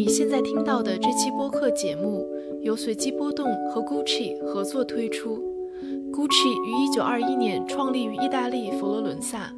[0.00, 2.26] 你现在听到的这期播客节目
[2.62, 5.36] 由随机波动和 Gucci 合作推出。
[6.10, 9.54] Gucci 于1921年创立于意大利佛罗伦萨，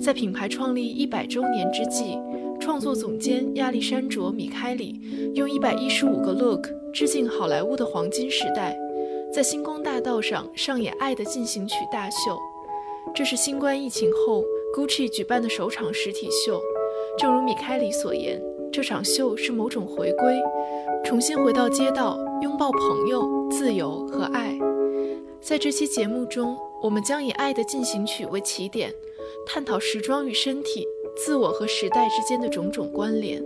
[0.00, 2.18] 在品牌创立一百周年之际，
[2.58, 4.98] 创作总监亚历山卓·米开里
[5.34, 8.74] 用一百一十五个 look 致敬好莱坞的黄金时代，
[9.30, 12.38] 在星光大道上上演《爱的进行曲》大秀。
[13.14, 14.42] 这是新冠疫情后
[14.74, 16.58] Gucci 举办的首场实体秀。
[17.18, 18.42] 正如米开里所言，
[18.74, 20.42] 这场秀是某种回归，
[21.04, 24.52] 重新回到街道，拥抱朋友、自由和爱。
[25.40, 28.92] 在这期节目中，我们将以《爱的进行曲》为起点，
[29.46, 30.84] 探讨时装与身体、
[31.16, 33.40] 自我和时代之间的种种关联。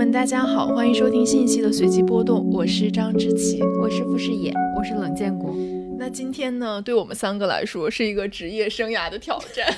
[0.00, 5.54] 们，大家好，欢迎收听信息的随机波动，我是张之琪，我是傅世野，我是冷建国。
[5.98, 9.70] 那今天呢，对我们三个来说是一个职业生涯的挑战，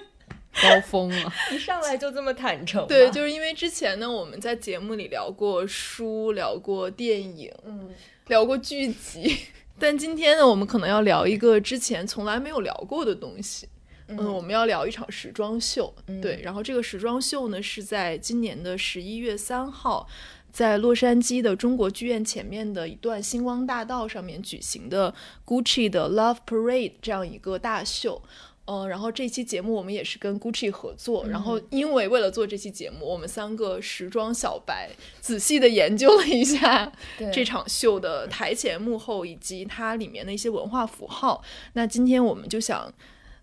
[0.62, 2.86] 高峰啊， 一上来就这么坦诚。
[2.86, 7.90] 对，就是因为之前呢，我们在节目里聊过书，聊过电影，嗯，
[8.28, 9.36] 聊过剧集，
[9.78, 13.68] 但今天呢，我们可能要聊一个之前从来没有聊过的东西。
[14.10, 20.08] 嗯，我们要聊一场时装秀，对，然后这个时装秀呢是在今年的十一月三号，
[20.50, 25.14] 在洛杉矶的中国剧院前面的一段星光大道上面举行的
[25.44, 28.22] Gucci 的 Love Parade 这样一个大秀。
[28.64, 36.90] 嗯，然后这期节目我们也是跟 Gucci 合作，然后因为为了做这期节目，我们三个时装小白仔细的研究了一下
[37.30, 41.42] 这场秀的台前幕后以及它里面的一些文化符号。
[41.74, 42.90] 那今天我们就想。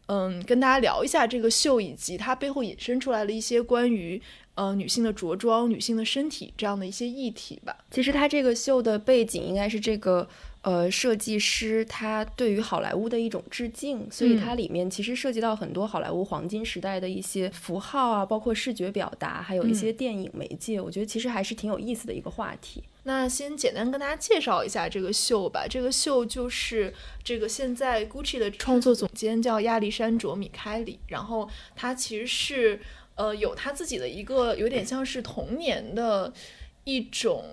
[0.07, 4.21] 嗯，跟大家聊一下这个秀以及它背后引申出来的一些关于
[4.53, 7.75] 呃女性的着装、女性的身体这样的一些议题吧。
[7.89, 10.27] 其实它这个秀的背景应该是这个
[10.65, 20.81] 呃设计师他对于好莱坞的一种致敬，所以它里面其实涉及到很多好莱坞黄金时代的一些符号啊，包括视觉表达，还有一些电影媒介。
[20.81, 22.83] 我觉得其实还是挺有意思的一个话题。
[23.03, 25.67] 那先简单跟大家介绍一下这个秀吧。
[25.69, 26.91] 这个秀就是
[27.23, 32.79] 这个现在 Gucci 的创作总监叫亚历山卓·米开里，然后他其实是
[33.13, 36.33] 呃有他自己的一个有点像是童年的
[36.85, 37.43] 一种。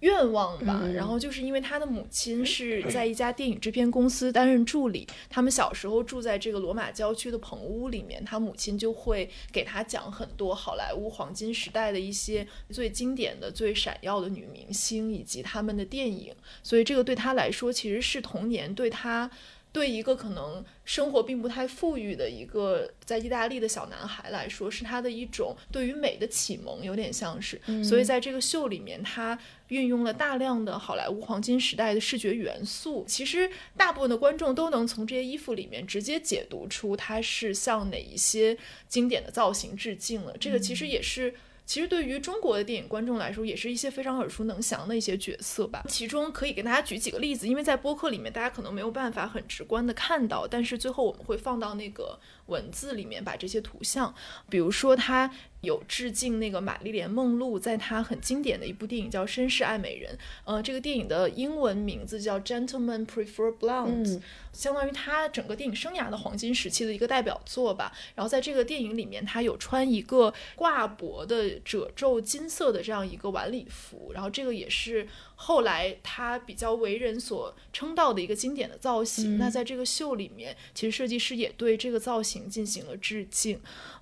[0.00, 19.30] 愿望吧，然后就是因为他的母亲是在一家电影制片公司担任助理，他们小时候住在这个罗马郊区的棚屋里面，他母亲就会给他讲很多好莱坞黄金时代的一些最经典的、最闪耀的女明星以及他们的电影，所以这个对他来说其实是童年对他。
[19.72, 27.60] 对一个可能生活并不太富裕的一个在意大利的小男孩来说，是他的一种对于美的启蒙，有点像是。
[27.84, 29.38] 所以在这个秀里面，他
[29.68, 33.04] 运用了大量的好莱坞黄金时代的视觉元素。
[33.06, 38.58] 其实大部分的观众都能从这些衣服里面直接解读出他是向哪一些
[38.88, 40.36] 经典的造型致敬了。
[40.38, 41.34] 这个其实也是。
[41.70, 45.84] 其实对于中国的电影观众来说，也是一些非常耳熟能详的一些角色吧。
[45.86, 52.18] 其中可以给大家举几个例子，因为在播客里面大家可能没有办法很直观的看到，但是最后我们会放到那个
[52.50, 54.14] 文字里面把这些图像，
[54.50, 55.30] 比如说他。
[55.60, 60.10] 有致敬那个玛丽莲梦露，在他很经典的一部电影叫《绅士爱美人》。
[60.44, 64.16] 呃，这个电影的英文名字叫《Gentlemen Prefer Blondes》，
[64.54, 67.92] 相当于他整个电影生涯的黄金时期的一个代表作吧。
[68.14, 75.06] 然后在这个电影里面，他有穿一个挂脖的褶皱金色的这样一个晚礼服，然后这个也是。
[75.42, 83.58] 后来他比较为人所称道的一个经典的造型，那在这个秀里面，其实设计师也对这个造型进行了致敬。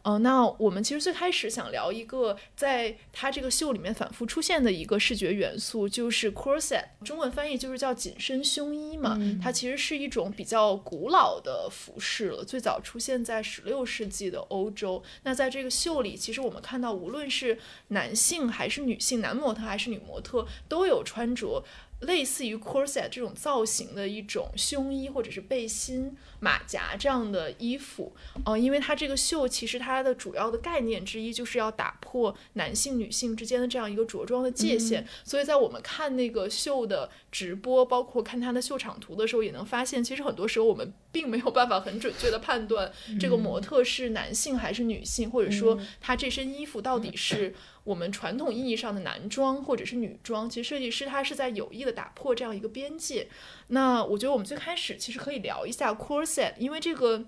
[0.08, 9.18] 呃，那我们其实最开始想聊一个，在他这个秀里面反复出现的一个视觉元素，就是 corset，中文翻译就是叫紧身胸衣嘛。
[9.42, 15.02] 它其实是一种比较古老的服饰了，最早出现在十六世纪的欧洲。
[15.24, 21.02] 那在这个秀里，其实我们看到，无论是男性还是女性，男模特还是女模特，都有。
[21.04, 21.64] 穿着
[22.00, 28.12] 类似于 corset 这种造型的一种胸衣或者是背心、马甲这样的衣服，
[28.44, 47.54] 呃，因为它这个秀其实它的主要的概念之一就是要打破男性女性之间的这样一个着装的界限，所以在我们看那个秀的直播，包括看它的秀场图的时候，也能发现，其实很多时候我们并没有办法很准确的判断这个模特是男性还是女性，或者说他这身衣服到底是。
[47.84, 53.28] 我们传统意义上的男装或者是女装，其实设计师他是在有意的打破这样一个边界。
[53.68, 57.24] 那我觉得我们最开始其实可以聊一下 corset，因为这个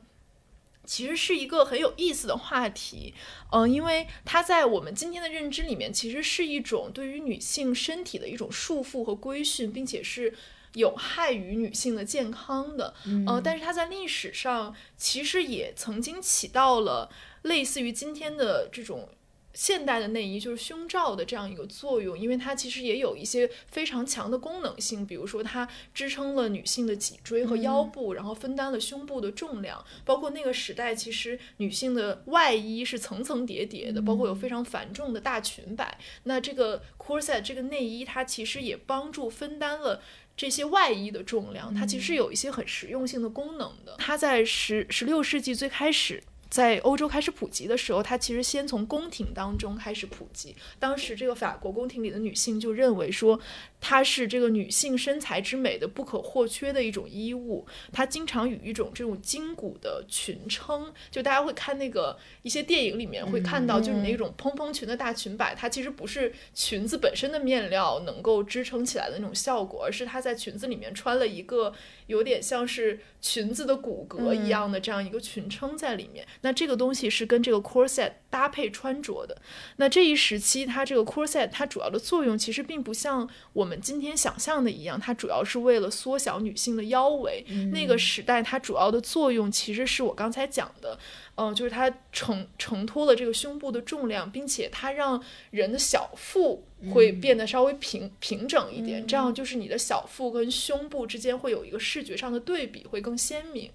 [0.84, 3.14] 其实是一个很有意思的话题。
[3.52, 10.34] 嗯，因为它在我们今天的认知里面，其实是一种对于女性身体的一种束缚和规训，并且是
[10.74, 12.94] 有害于女性的健康的。
[13.06, 17.10] 嗯呃，但是它在历史上其实也曾经起到了
[17.42, 19.08] 类似于今天的这种。
[19.52, 29.84] 现代的内衣就是胸罩的这样一个作用，因为它其实也有一些非常强的功能性，比如说它支撑了女性的脊椎和腰部，然后分担了胸部的重量。
[30.04, 35.98] 包括那个时代，其实女性的外衣是层层叠叠的，包括有非常繁重的大裙摆。
[36.22, 40.00] 那这个 corset 这个内衣，它其实也帮助分担了。
[40.40, 43.94] 这些外衣的重量，它其实有一些很实用性的功能的。
[43.98, 46.18] 它在十十六世纪最开始
[46.50, 50.54] 在欧洲开始普及的时候，它其实先从宫廷当中开始普及。
[50.80, 53.38] 当时这个法国宫廷里的女性就认为说，
[53.80, 57.64] 它是这个女性身材之美的不可或缺的一种衣物。
[57.92, 71.72] 它经常与一种这种筋骨的裙撑，就大家会看那个一些电影里面会看到，就是那种蓬蓬裙的大裙摆，它其实不是裙子本身的面料能够支撑起来的那种效果，而是它在裙子里面穿了一个
[72.10, 76.26] 有点像是裙子的骨骼一样的这样一个裙撑在里面。
[76.40, 79.40] 那这个东西是跟这个 corset 搭配穿着的。
[79.76, 87.46] 那这一时期，它这个 corset 它主要的作用其实并不像我们今天想象的一样，它主要是为了缩小女性的腰围。
[87.72, 90.98] 那个时代，它主要的作用其实是我刚才讲的，
[91.40, 103.70] 嗯、就是它承承托了这个胸部的重量，并且它让人的小腹会变得稍微平、平整一点，这样就是你的小腹跟胸部之间会有一个视觉上的对比，会更鲜明。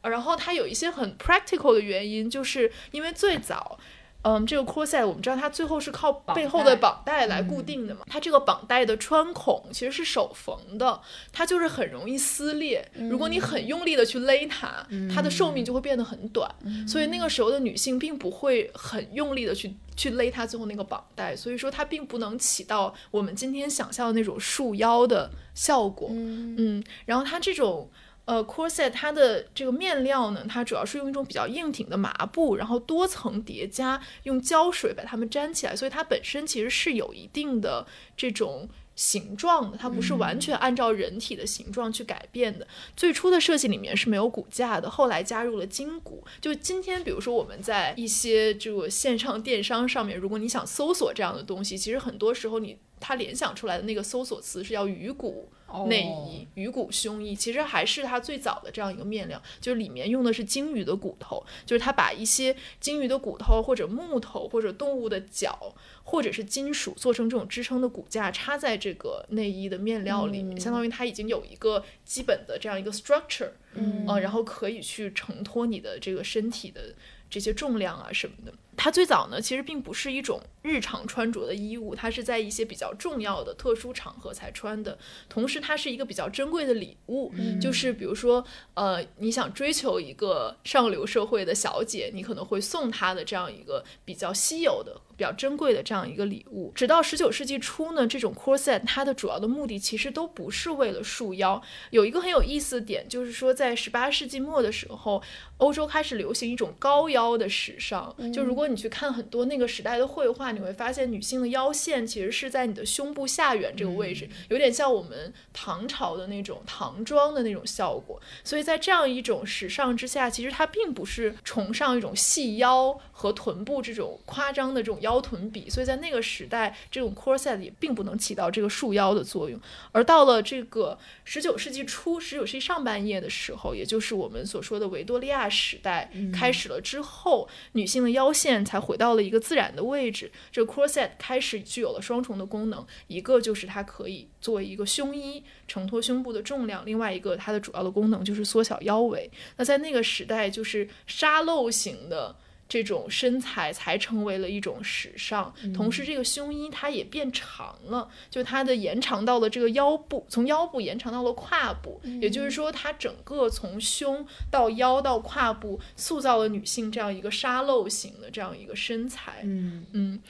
[0.00, 3.80] 呃然后它有一些很 practical 的原因，就是因为最早。
[4.28, 8.02] 嗯，这个 corset 我们知道它最后是靠背后的绑带来固定的嘛。
[8.06, 11.00] 它这个绑带的穿孔其实是手缝的，
[11.32, 12.86] 它就是很容易撕裂。
[13.10, 16.48] 如果你很用力的去勒它，它的寿命就会变得很短。
[16.86, 26.08] 所以那个时候的女性并不会很用力的去去勒它最后那个绑带，所以说它并不能起到我们今天想象的那种束腰的效果。
[26.12, 27.90] 嗯，然后它这种。
[28.28, 37.86] 呃，corset 它的这个面料呢，它主要是用一种比较硬挺的麻布，然后多层叠加，用胶水把它们粘起来，所以它本身其实是有一定的
[38.18, 42.68] 这种形状的，它不是完全按照人体的形状去改变的。
[42.94, 46.22] 最初的设计里面是没有骨架的，后来加入了筋骨。
[46.38, 55.48] 就今天，比如说我们在一些这个线上电商上面，如果你想搜索这样的东西，其实很多时候你它联想出来的那个搜索词是要鱼骨。
[55.86, 76.94] 内衣、鱼骨胸衣，其实还是它最早的这样一个面料，就是里面用的是鲸鱼的骨头，就是它把一些鲸鱼的骨头或者木头或者动物的脚或者是金属做成这种支撑的骨架，插在这个内衣的面料里面，相当于它已经有一个基本的这样一个 structure，嗯呃，然后可以去承托你的这个身体的
[77.28, 78.54] 这些重量啊什么的。
[78.78, 84.96] 它最早呢，其实并不是一种日常穿着的衣物，它是在一些比较重要的特殊场合才穿的。
[85.28, 88.42] 同时，它是一个比较珍贵的礼物，就是比如说，
[88.74, 96.70] 呃，你想追求一个上流社会的小姐，你可能会送她的这样一个比较稀有的、比较珍贵的这样一个礼物。
[96.76, 101.60] 直到十九世纪初呢，这种 corset 它的主要的目的其实都不是为了束腰。
[101.90, 105.20] 有一个很有意思的点，就是说在十八世纪末的时候，
[105.56, 108.14] 欧洲开始流行一种高腰的时尚。
[108.32, 118.20] 就如果你去看很多那个时代的绘画，你会发现女性的腰线其实是在你的胸部下缘这个位置，有点像我们唐朝的那种唐装的那种效果。
[118.44, 129.58] 所以在这样一种时尚之下，其实它并不是崇尚一种细腰和臀部这种夸张的这种腰腰臀比，所以在那个时代，这种 corset 也并不能起到这个束腰的作用。
[129.90, 140.30] 而到了这个十九世纪初、十九世纪上半叶的时候，也就是我们所说的维多利亚时代开始了之后，女性的腰线才回到了一个自然的位置。
[140.52, 149.30] 这个 corset 开始具有了双重的功能，一个就是它可以作为一个胸衣承托胸部的重量，另外一个它的主要的功能就是缩小腰围。
[149.56, 152.36] 那在那个时代，就是沙漏型的。
[152.68, 169.40] 这种身材才成为了一种时尚，同时这个胸衣它也变长了，就它的延长到了这个腰部，从腰部延长到了胯部，也就是说它整个从胸到腰到胯部塑造了女性这样一个沙漏型的这样一个身材。
[169.44, 170.20] 嗯嗯，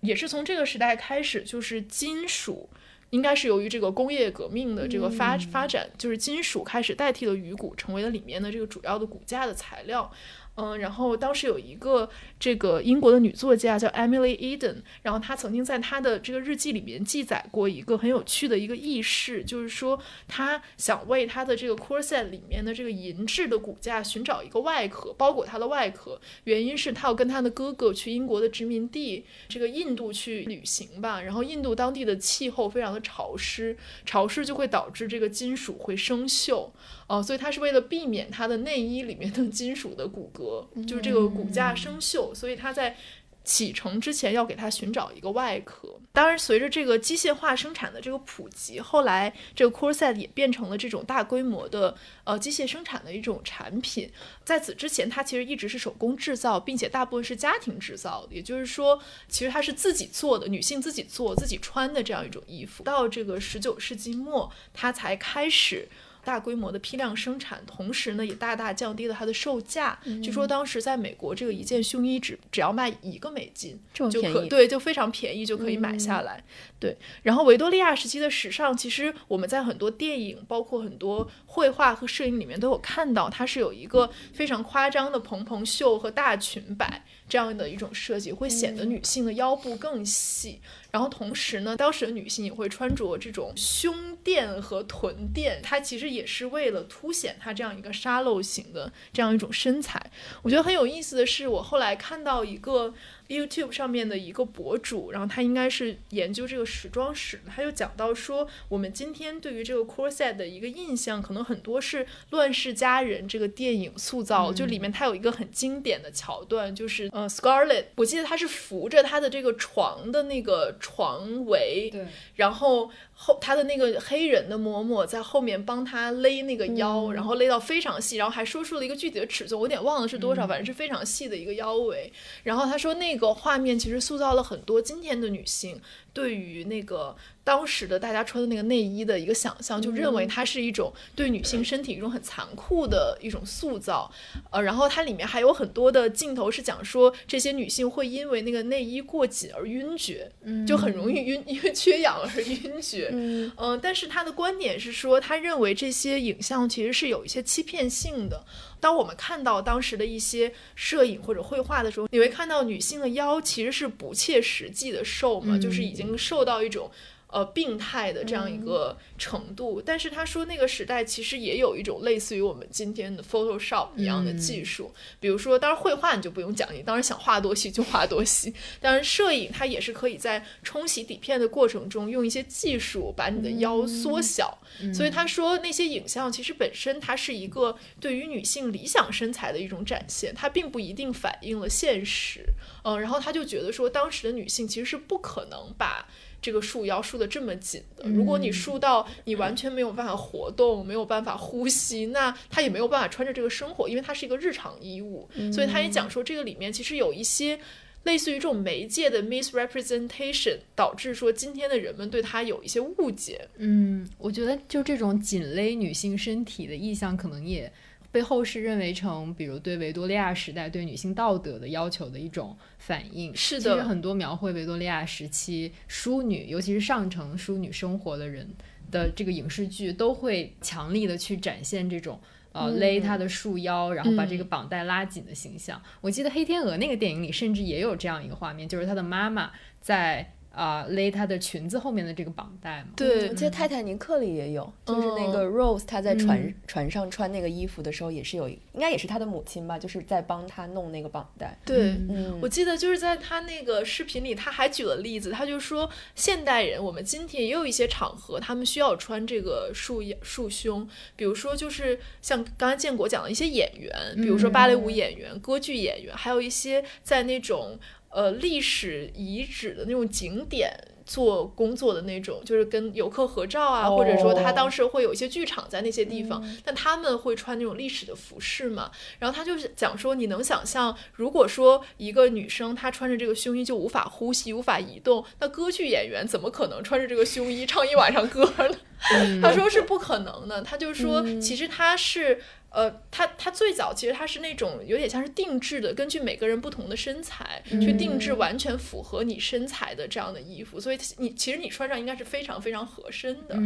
[0.00, 2.68] 也是从这个时代开始，就是金属。
[3.10, 10.12] 应该是由于这个工业革命的这个发、发展，就是金属开始代替了鱼骨，成为了里面的这个主要的骨架的材料。
[10.60, 12.10] 嗯，然后当时有一个
[12.40, 19.96] 这个英国的女作家叫 Emily Eden，然后她曾经在她的这个日记里面记载过一个很有趣的一个轶事，就是说
[20.26, 26.20] 她想为她的这个 corset 里面的这个银质的骨架寻找一个外壳，包裹它的外壳。
[26.42, 36.70] 原因是她要跟她的哥哥去英国的殖民地这个印度去旅行吧，然后印度当地的气候非常的潮湿，潮湿就会导致这个金属会生锈。
[37.08, 42.96] 哦，所以它是为了避免它的内衣里面的金属的骨骼，就是这个骨架生锈，所以它在
[43.42, 45.98] 启程之前要给他寻找一个外壳。
[46.12, 54.10] 当然，随着这个机械化生产的这个普及，后来这个 corset 也变成了这种大规模的呃机械生产的一种产品。
[54.44, 62.84] 在此之前，它其实一直是手工制造，并且大部分是家庭制造的，也就是说，其实它是自己做的，女性自己做、自己穿的这样一种衣服。
[62.84, 65.88] 到这个十九世纪末，它才开始。
[66.28, 69.98] 大规模的批量生产，同时呢，也大大降低了它的售价。
[70.22, 76.44] 据说当时在美国，这个一件胸衣只只要卖一个美金，就可对，就非常便宜就可以买下来。
[76.78, 90.60] 对，然后维多利亚时期的时尚，其实我们在很多电影，包括很多绘画和摄影里面都有看到，它是有一个非常夸张的蓬蓬袖和大裙摆这样的一种设计，会显得女性的腰部更细。
[90.90, 100.10] 然后同时呢，当时的女性也会穿着这种胸垫和臀垫，它其实也是为了凸显它这样一个沙漏型的这样一种身材。
[100.42, 102.94] 我觉得很有意思的是，我后来看到一个。
[103.28, 122.06] YouTube 上面的一个博主，然后他应该是研究这个时装史的，他就讲到说，我们今天对于这个 corset 的一个印象，可能很多是《乱世佳人》这个电影塑造，就里面它有一个很经典的桥段，就是呃 Scarlett，我记得她是扶着她的这个床的那个床围，对，
[122.36, 122.90] 然后。
[123.20, 132.12] 后他的那个黑人的嬷嬷在后面帮他勒那个腰，然后勒到非常细，然后还说出了一个具体的尺寸，我有点忘了是多少，反正是非常细的一个腰围。
[132.44, 135.80] 然后他说那个画面其实塑造了很多今天的女性
[136.12, 137.16] 对于那个。
[137.44, 144.12] 当时的大家穿的那个内衣的一个想象，就认为它是一种对女性身体一种很残酷的一种塑造，
[144.50, 150.30] 呃，然后它里面还有很多的镜头是讲说这些女性会因为那个内衣过紧而晕厥，
[150.66, 153.08] 就很容易晕，因为缺氧而晕厥，
[153.56, 158.44] 嗯，但是他的观点是说，他认为这些影像其实是有一些欺骗性的。
[158.80, 166.90] 当我们看到当时的一些摄影或者绘画的时候，你会看到女性的腰其实是不切实际的瘦嘛，就是已经瘦到一种。
[167.30, 184.56] 呃，病态的这样一个程度，但是他说那个时代其实也有一种类似于我们今天的 Photoshop 一样的技术，比如说，当然绘画你就不用讲，你当然想画多细就画多细，当然摄影它也是可以在冲洗底片的过程中用一些技术把你的腰缩小，
[184.94, 192.40] 所以他说那些影像其实本身它是一个对于女性理想身材的一种展现，它并不一定反映了现实，
[192.84, 196.08] 嗯，然后他就觉得说当时的女性其实是不可能把。
[196.40, 205.28] 这个束腰束的这么紧的，如果你束到你完全没有办法活动，没有办法呼吸，那他也没有办法穿着这个生活，因为它是一个日常衣物。
[205.52, 207.58] 所以他也讲说，这个里面其实有一些
[208.04, 213.48] 类似于这种媒介的 misrepresentation，导致说今天的人们对他有一些误解。
[213.56, 217.72] 嗯，我觉得就这种紧勒女性身体的意象，可能也。
[218.10, 223.34] 被后世认为成，比如对维多利亚时代对女性道德的要求的一种反应。
[223.36, 228.48] 是的，其实很多描绘维多利亚时期淑女，尤其是上层淑女生活的人
[228.90, 232.18] 的这个影视剧，都会强力的去展现这种
[232.52, 235.80] 呃勒她的束腰，然后把这个绑带拉紧的形象。
[236.00, 239.50] 我记得《黑天鹅》那个电影里，甚至也有这样一个画面，就是她的妈妈
[239.80, 240.32] 在。
[240.58, 242.88] 啊，勒她的裙子后面的这个绑带嘛。
[242.96, 251.56] 对，我记得泰坦尼克里也有，就是那个 Rose，她在船船上穿那个衣服的时候，也是有，应该也是她的母亲吧，就是在帮她弄那个绑带。
[251.64, 251.94] 对，
[252.42, 267.78] 我记得就是在她那个视频里，她还举了例子，她就说现代人，我们今天也有一些场合，他们需要穿这个束束胸，比如说就是像刚才建国讲的一些演员，比如说芭蕾舞演员、歌剧演员，还有一些在那种。
[268.10, 270.72] 呃，历史遗址的那种景点
[271.04, 278.90] 做工作的那种，就是跟游客合照啊，或者说他当时会有一些剧场在那些地方，但他们会穿那种历史的服饰嘛。
[279.18, 288.76] 然后他就是讲说，你能想象，如果说一个女生她穿着这个胸衣就无法呼吸、无法移动，那歌剧演员怎么可能穿着这个胸衣唱一晚上歌呢？
[289.40, 290.60] 他说是不可能的。
[290.62, 292.40] 他就说，其实他是。
[292.70, 303.56] 呃，它它最早其实它是那种有点像是定制的，根据每个人不同的身材去定制完全符合你身材的这样的衣服，所以你其实你穿上应该是非常非常合身的，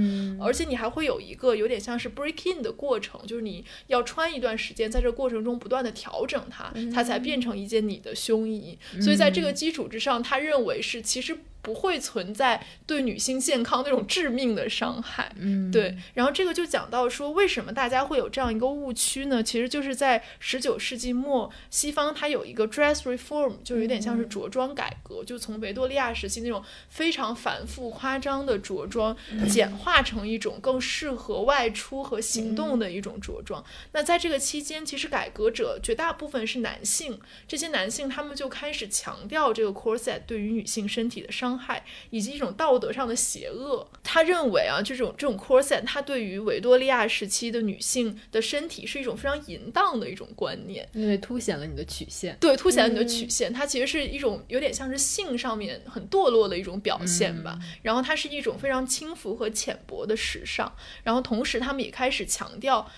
[0.41, 8.79] 而且你还会有一个有点像是 break in 的过程，就是你要穿一段时间，在这个过程中不断的调整它，它才变成一件你的胸衣。
[9.01, 11.37] 所以在这个基础之上，他认为是其实。
[11.62, 15.97] 不会存在对女性健康那种致命的伤害，嗯，对。
[16.14, 19.40] 然后这个就讲到说，为什么大家会有这样一个误区呢？
[19.40, 29.16] 其实就是在十九世纪末，西方它有一个 dress reform，就有点像是着装改革，就从维多利亚时期那种非常繁复夸张的着装，
[29.49, 33.64] 简化成一种更适合外出和行动的一种着装。
[33.92, 41.52] 那在这个期间，其实改革者绝大部分是男性，这些男性他们就开始强调这个 corset 对于女性身体的伤。
[41.53, 57.59] 伤害以及一种道德上的邪恶，他认为啊，这种这种 corset，它对于维多利亚时期的女性的身体是一种非常淫荡的一种观念，因为凸显了你的曲线，对，凸显了你的曲线，它其实是一种有点像是性上面很堕落的一种表现吧。
[57.83, 62.91] 然后它是一种非常轻浮和浅薄的时尚，然后同时他们也开始强调。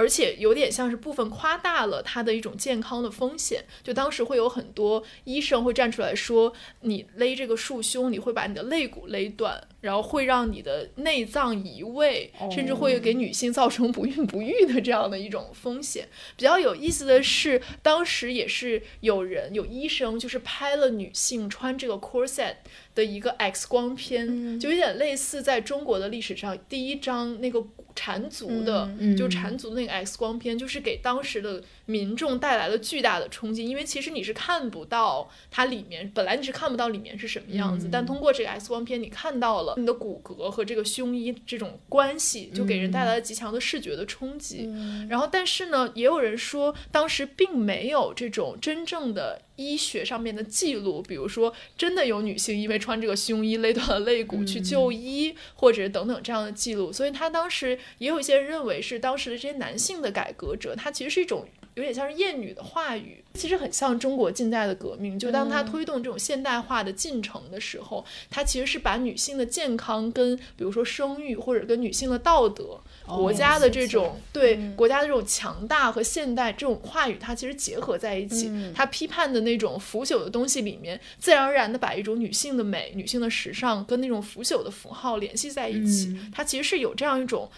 [0.00, 3.66] 而且有点像是部分夸大了它的一种健康的风险。
[3.82, 9.68] 就当时会有很多医生会站出来说，你勒这个束胸，你会把你的肋骨勒断。
[9.80, 16.08] 然后会让你的内脏移位，甚至会给女性造成不孕不育的这样的一种风险。
[16.36, 22.56] 比较有意思的是，当时也是有人有医生就是拍了女性穿这个 corset
[22.94, 31.62] 的一个 X 光片，就有点类似在中国的历史上第一张那个缠足的，就缠足的那个 X 光片，就是给当时的。
[31.90, 44.70] 民众带来了巨大的冲击，因为其实你是看不到它里面，本来你是看不到里面是什么样子，但通过这个 X 光片，你看到了你的骨骼和这个胸衣这种关系，就给人带来了极强的视觉的冲击。
[45.08, 56.92] 然后，但是呢，也有人说，当时并没有这种真正的医学上面的记录，比如说真的有女性因为穿这个胸衣勒断了肋骨去就医，或者等等这样的记录。
[56.92, 61.46] 所以他当时也有一些人认为是当时的这些男性的改革者，他其实是一种。
[61.80, 65.18] 有点像是艳女的话语，其实很像中国近代的革命。
[65.18, 78.50] 就当它推动这种现代化的进程的时候，它其实是把女性的健康跟比如说生育，或者跟女性的道德、国家的这种对国家的这种强大和现代这种话语，它其实结合在一起。
[78.74, 86.14] 它批判的那种腐朽的东西里面，自然而然的把一种女性的美、女性的时尚跟那种腐朽的符号联系在一起。
[86.32, 87.50] 它其实是有这样一种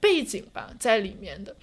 [0.00, 1.54] 背景吧在里面的。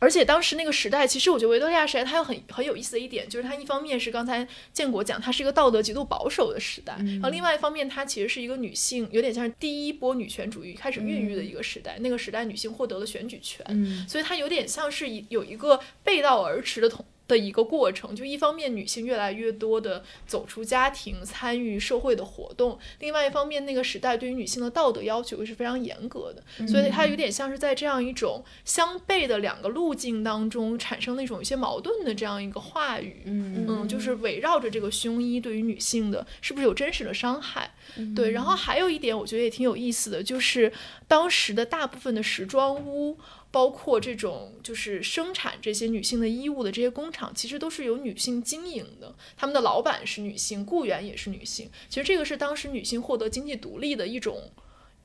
[0.00, 11.98] 而且当时那个时代，其实我觉得维多利亚时代它有很很有意思的一点，就是它一方面是刚才建国讲，它是一个道德极度保守的时代，然后另外一方面，它其实是一个女性有点像是第一波女权主义开始孕育的一个时代。
[12.00, 13.64] 那个时代，女性获得了选举权，
[14.08, 17.04] 所以它有点像是有一个背道而驰的同。
[17.30, 33.22] 的一个过程，就一方面女性越来越多的走出家庭，参与社会的活动；另外一方面，那个时代对于女性的道德要求又是非常严格的，所以它有点像是在这样一种相悖的两个路径当中产生那种有些矛盾的这样一个话语。
[33.26, 37.70] 嗯嗯，就是围绕着这个胸衣对于女性的是不是有真实的伤害？
[38.16, 40.72] 对，然后还有一点我觉得也挺有意思的，就是
[41.06, 43.16] 当时的大部分的时装屋。
[43.50, 51.70] 包括这种就是生产这些女性的衣物的这些工厂，其实都是由女性经营的，他们的老板是女性，雇员也是女性。
[51.88, 54.50] 其实这个是当时女性获得经济独立的一种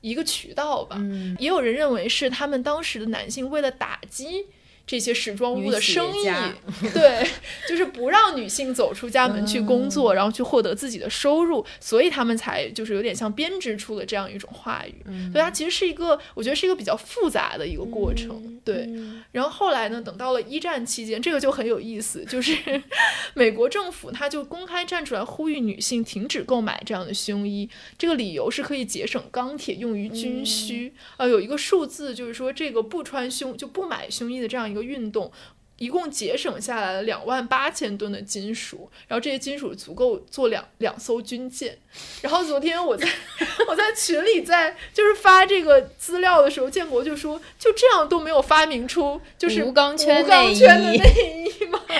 [0.00, 0.96] 一个渠道吧。
[1.38, 4.46] 也有人认为是他们当时的男性为了打击。
[4.86, 6.24] 这些时装屋的生意，
[6.94, 7.26] 对，
[7.68, 14.94] 就是不让女性走出家门去工作，然后去获得自己的收入，所以他们才就是有点像编织出了这样一种话语。
[15.32, 18.60] 所以它其实是一个，我觉得是一个比较复杂的一个过程。
[18.64, 18.88] 对，
[19.32, 22.56] 然后后来呢，等到了一战期间，这个就很有意思，就是
[23.34, 27.68] 美国政府他就公开站出来呼吁女性停止购买这样的胸衣，
[27.98, 30.92] 这个理由是可以节省钢铁用于军需。
[31.16, 35.32] 呃，有一个数字就是说，这个不穿胸就不买胸衣的这样一个运动，
[35.78, 41.76] 一共节省下来了两万八千吨的金属，然后这些金属足够做两两艘军舰。
[42.22, 43.06] 然后昨天我在
[43.68, 51.80] 我在群里在就是发这个资料的时候，建国就说就这样都没有发明出就是无钢圈的内衣吗？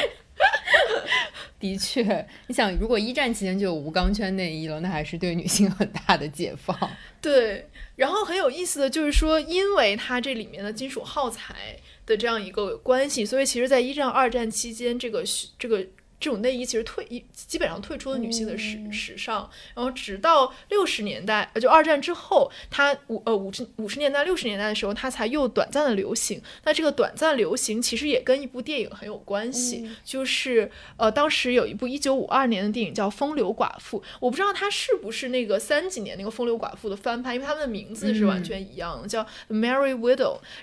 [1.58, 6.78] 的确，你想如果一战期间就有无钢圈内衣了，那还是对女性很大的解放。
[7.20, 11.76] 对，然后很有意思的就是说，因为它这里面的金属耗材。
[12.06, 15.24] 的这样一个关系，所以其实，在一战、二战期间，这个
[15.58, 15.84] 这个
[16.18, 26.40] 这种内衣其实退一基本上退出了女性的时时尚，然后直到六十年代，呃，就二战之后，它五呃五十五十年代六十年代的时候，它才又短暂的流行。
[26.64, 40.16] 那这个短暂流行其实也跟一部电影很有关系，就是呃当时有一部一九五二年的电影叫《风流寡妇》，我不知道它是不是那个三几年那个《风流寡妇》的翻拍，因为他们的名字是完全一样的，叫《Mary Widow》。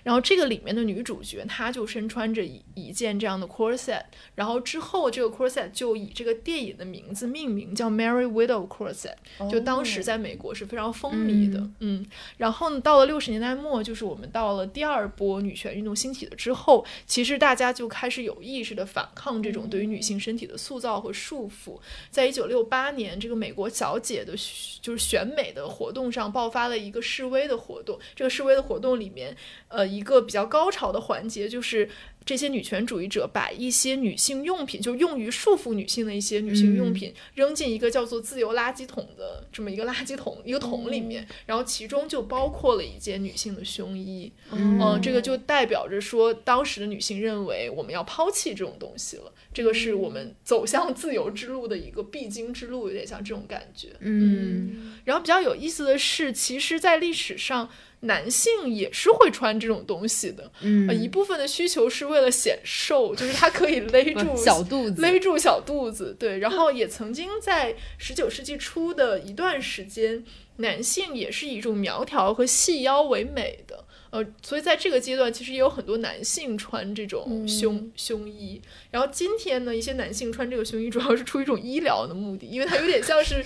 [0.04, 4.04] 然后这个里面的女主角她就身穿着一一件这样的 corset，
[4.36, 9.16] 然后之后这个 corset 就以这个电影的名字命名，叫 Mary Widow Corset，
[9.52, 11.70] 就当时在美国是非常风靡的。
[11.80, 12.06] 嗯，
[12.38, 21.80] 然后呢，到了六十年代末，就是我们到了第二波女权运动兴起的之后，其实大家就开始有意识的反抗这种对于女性身体的塑造和束缚。
[22.10, 24.34] 在一九六八年，这个美国小姐的
[24.82, 28.00] 就是选美的活动上爆发了一个示威的活动。
[28.16, 29.36] 这个示威的活动里面，
[29.68, 31.90] 呃，一个比较高潮的环节就是。
[32.26, 44.32] 这些女权主义者把一些女性用品，就用于束缚女性的一些女性用品，扔进一个叫做“自由垃圾桶”的这么一个垃圾桶一个桶里面，然后其中就包括了一件女性的胸衣。
[44.52, 53.90] 嗯，这个就代表着说，当时的女性认为我们要抛弃这种东西了，这个是我们走向自由之路的一个必经之路，有点像这种感觉。
[54.00, 57.70] 嗯，然后比较有意思的是，其实，在历史上。
[58.04, 66.40] 男性也是会穿这种东西的，嗯，一部分的需求是为了显瘦， 就是它可以勒住 小肚子，勒住小肚子，对。
[66.40, 70.24] 然后也曾经在十九世纪初的一段时间，
[70.58, 78.62] 男性也是以一种苗条和细腰为美的，呃，所以在这个阶段，其实也有很多男性穿这种胸胸衣。
[78.92, 83.46] 然后今天呢，一些男性穿这个胸衣，主要是出于一种医疗的目的，因为它有点像是。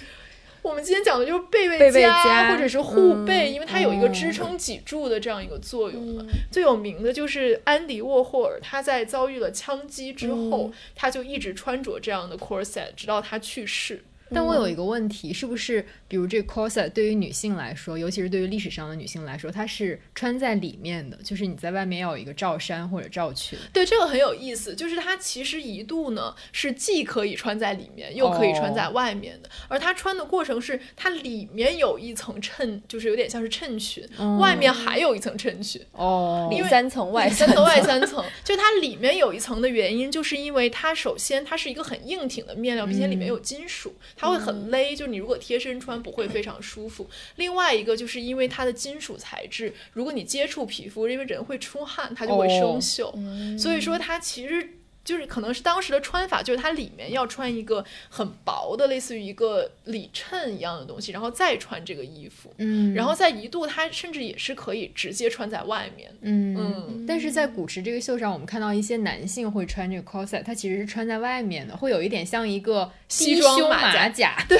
[0.67, 6.25] 我们今天讲的就是背背佳或者是护背，因为它有一个支撑脊柱的这样一个作用嘛。
[6.51, 14.03] 最有名的就是安迪沃霍尔，他在遭遇了枪击之后，他就一直穿着这样的 corset，直到他去世。
[14.33, 23.57] 但我有一个问题，是不是比如这 corset 对于女性来说，尤其是对于历史上的女性来说，它是穿在里面的，就是你在外面要有一个罩衫或者罩裙。
[23.71, 29.49] 对，这个很有意思，就是它其实一度呢是既可以穿在里面，又可以穿在外面的。
[29.67, 34.07] 而它穿的过程是，它里面有一层衬，就是有点像是衬裙，
[34.39, 35.81] 外面还有一层衬裙。
[35.93, 38.23] 哦，里三层外三层，外三层。
[38.43, 43.93] 就它里面有一层的原因，就是因为它首先它是一个很硬挺的面料，并且里面有金属。
[44.17, 47.07] 它会很勒，就你如果贴身穿不会非常舒服。
[47.35, 53.57] 另外一个就是因为它的金属材质，如果你接触皮肤，因为人会出汗，它就会生锈。
[53.57, 54.76] 所以说它其实
[55.07, 62.53] 就是可能是当时的穿法，就是它里面要穿一个很薄的，类似于一个里衬一样的东西，然后再穿这个衣服。
[62.57, 66.13] 嗯，然后在一度它甚至也是可以直接穿在外面。
[66.19, 72.91] 嗯，但是在古驰这个秀上，我们看到一些男性会穿这个 corset，它其实是穿在外面的，会有一点像一个。
[73.07, 74.59] 西装马甲， 对，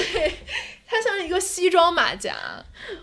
[0.90, 2.34] 它像一个西装马甲，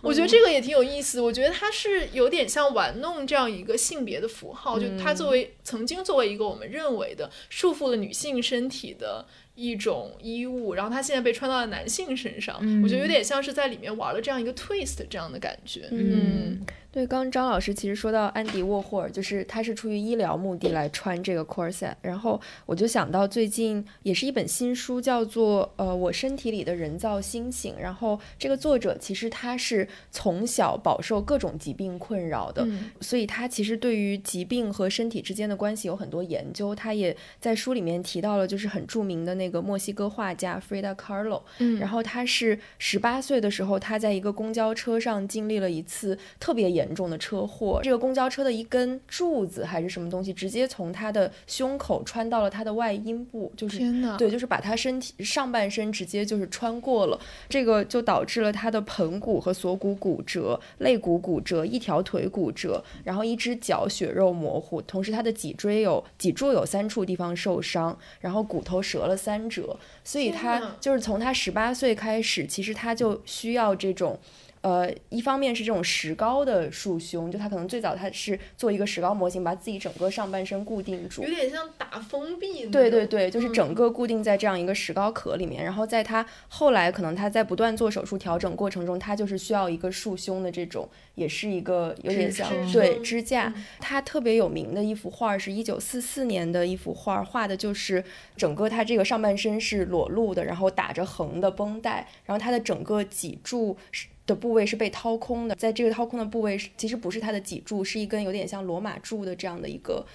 [0.02, 1.22] 我觉得这个也挺有意思。
[1.22, 16.66] 我觉得它是有点像玩弄这样一个性别的符号，就它作为曾经作为一个我们认为的束缚了女性身体的一种衣物，然后它现在被穿到了男性身上，我觉得有点像是在里面玩了这样一个 twist 这样的感觉，嗯。
[16.96, 32.66] 对，刚刚张老师其实说到安迪沃霍尔，就是他是出于医疗目的来穿这个 corset，然后我就想到最近也是一本新书，叫做呃我身体里的人造星星，然后这个作者其实他是从小饱受各种疾病困扰的，
[33.02, 36.74] 所以他其实对于疾病和身体之间的关系有很多研究。
[36.74, 46.85] 他也在书里面提到了，就是很著名的那个墨西哥画家 Frida Kahlo，嗯，然后他是十八岁的时候，他在一个公交车上经历了一次特别严。
[46.86, 57.20] 严重的车祸，这个公交车的一根柱子还是什么东西，直接从他的胸口穿到了他的外阴部，就是天呐，对，就是把他身体上半身直接就是穿过了，
[57.50, 74.20] 这个就导致了他的盆骨和锁骨骨折，肋骨骨折，一条腿骨折，然后一只脚血肉模糊，同时他的脊椎有脊柱有三处地方受伤，然后骨头折了三折，所以他就是从他十八岁开始，其实他就需要这种。
[74.66, 82.66] 呃，一方面是这种石膏的束胸，就他可能最早他是做一个石膏模型，把自己整个上半身固定住，有点像打封闭。
[82.66, 85.64] 对对对，就是整个固定在这样一个石膏壳里面。
[85.64, 93.54] 然后在他后来可能他在不断做手术调整过程中，他就是需要一个束胸的这种，也是一个有点像对支架。
[93.80, 98.04] 他特别有名的一幅画是一九四四年的一幅画，画的就是
[98.36, 104.08] 整个他这个上半身是裸露的，然后打着横的绷带，然后他的整个脊柱是。
[104.26, 110.06] 的部位是被掏空的，在这个掏空的部位，其实不是它的脊柱，是一根有点像罗马柱的这样的一个，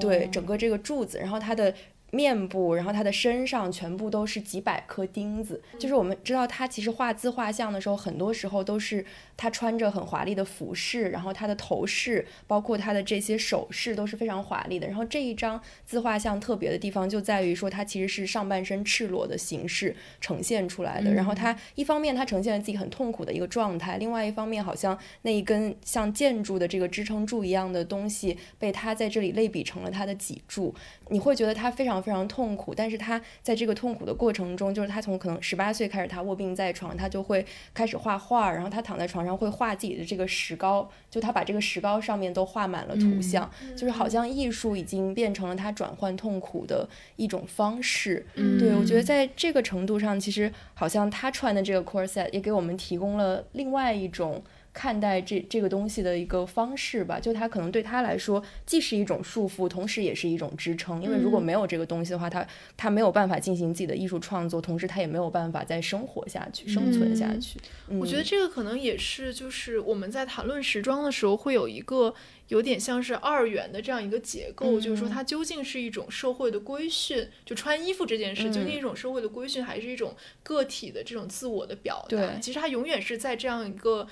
[0.00, 1.72] 对整个这个柱子，然后它的
[2.10, 5.60] 面部，然后他的身上全部都是几百颗钉子。
[5.78, 9.04] 就是我们知道，他其实画自画像的时候，很多时候都是
[9.36, 14.86] 他穿着很华丽的服饰，然后他的头饰，包括他的这些首饰都是非常华丽的。
[14.86, 21.12] 然后这一张自画像特别的地方就在于说，它其实是上半身赤裸的形式呈现出来的。
[21.12, 30.74] 然后他一方面他呈现了自己很痛苦的一个状态，另外一方面好像那一根像建筑的这个支撑柱一样的东西被他在这里类比成了他的脊柱。
[31.08, 48.26] 你会觉得他非常非常痛苦，但是他在这个痛苦的过程中，就是他从可能十八岁开始，他卧病在床，他就会开始画画，然后他躺在床上会画自己的这个石膏，就他把这个石膏上面都画满了图像，就是好像艺术已经变成了他转换痛苦的一种方式。
[48.34, 54.42] 对我觉得在这个程度上，其实好像他穿的这个 corset 也给我们提供了另外一种。
[54.72, 61.02] 看待这这个东西的一个方式吧，就他可能对他来说既是一种束缚，同时也是一种支撑。
[61.02, 67.58] 因为如果没有这个东西的话，他他没有办法进行自己的艺术创作，同时他也没有办法再生活下去、生存下去。
[67.98, 72.14] 我觉得这个可能也是，就是我们在谈论时装的时候，会有一个
[72.46, 82.38] 有点像是二元的这样一个结构，就是说它究竟是一种社会的规训，就穿衣服这件事究竟一种社会的规训，还是一种个体的这种自我的表达？
[82.40, 84.06] 其实它永远是在这样一个。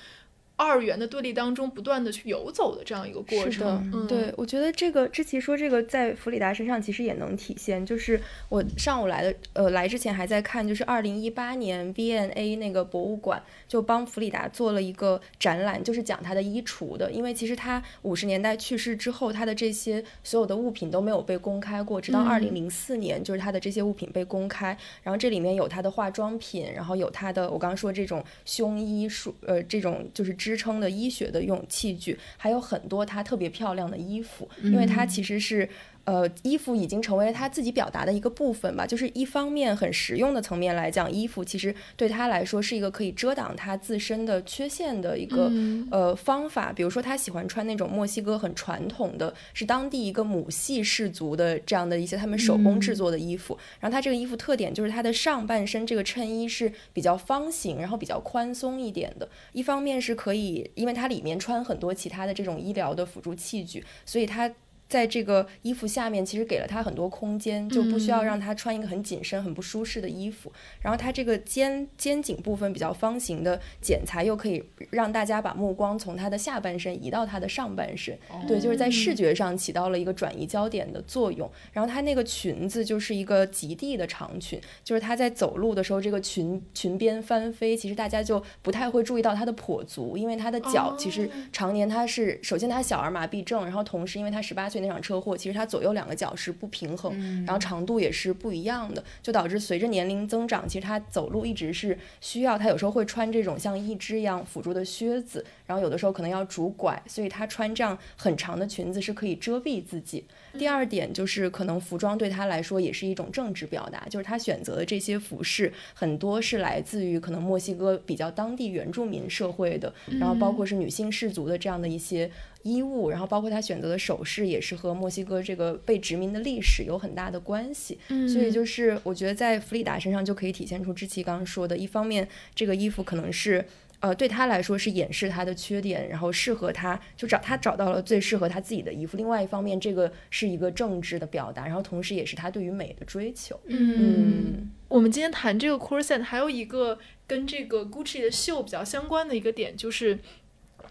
[0.59, 7.85] 二元的对立当中不断的去游走的这样一个过程，对我觉得这个知奇说这个在弗里达身上其实也能体现。
[7.85, 8.19] 就是
[8.49, 17.09] 我上午来的，呃，来之前还在看，就是二零一八年 V&A 那个博物馆就帮弗里达做了一个展览，就是讲她的衣橱的。
[17.09, 24.77] 因为其实她五十年代去世之后，她的这些所有的物品都没有被公开过，直到二零零四年，就是她的这些物品被公开。
[25.03, 35.69] 然后这里面有她的化妆品，然后有她的我刚刚说这种胸衣束，呃，这种就是支撑的医学的用器具，还有很多她特别漂亮的衣服，因为她其实是。
[36.09, 38.83] 呃，衣服已经成为了他自己表达的一个部分吧。
[38.83, 45.51] 就是一方面很实用的层面来讲，衣服其实对他来说是一个可以遮挡他自身的缺陷的一个
[45.91, 46.73] 呃方法。
[46.73, 53.55] 比如说，他喜欢穿那种墨西哥很传统的是当地一个母系氏族的这样的一些他们手工制作的衣服。
[53.79, 59.29] 然后他这个衣服特点就是他的上半身这个衬衣是比较方形，然后比较宽松一点的。
[59.53, 64.51] 一方面是可以，因为它里面穿很多其他的这种医疗的辅助器具，所以它。
[64.89, 70.51] 在这个衣服下面，其实给了他很多空间，就不需要让他穿一个很紧身、很不舒适的衣服。
[70.81, 78.17] 然后他这个肩肩颈部分比较方形的剪裁，又可以让大家把目光从他的下半身移到他的上半身。
[78.47, 81.47] 对，就是在视觉上起到了一个转移焦点的作用。
[81.71, 94.78] 然后他那个裙子就是一个极地的长裙，就是他在走路的时候，这个裙裙边翻飞，其实大家就不太会注意到她的跛足，因为她的脚其实常年她是首先她小儿麻痹症，然后同时因为她十八岁。
[94.79, 97.13] 那场车祸，其实他左右两个脚是不平衡，
[97.45, 110.23] 然后长度也是不一样的，就导致随着年龄增长，其实他走路一直是需要他有时候会穿这种像一只一样辅助的靴子，然后有的时候可能要拄拐，所以他穿这样很长的裙子是可以遮蔽自己。
[110.57, 122.29] 第二点就是可能服装对他来说也是一种政治表达，就是他选择的这些服饰很多是来自于可能墨西哥比较当地原住民社会的，然后包括是女性氏族的这样的一些。
[122.63, 127.97] 衣物，然后包括他选择的首饰，也是和墨西哥这个被殖民的历史有很大的关系。
[128.09, 133.65] 嗯，所以就是我觉得在弗里达身上就可以体现出志奇刚刚说的，一方面这个衣服可能是
[134.01, 139.15] 呃对他来说是掩饰他的缺点，然后适合他就找他找到了最适合他自己的衣服。
[139.15, 143.57] 另外一方面，这个是一个政治的表达，然后同时也是他对于美的追求。
[143.67, 150.19] 嗯，我们今天谈这个 corset 还有一个跟这个 Gucci 的秀比较相关的一个点就是。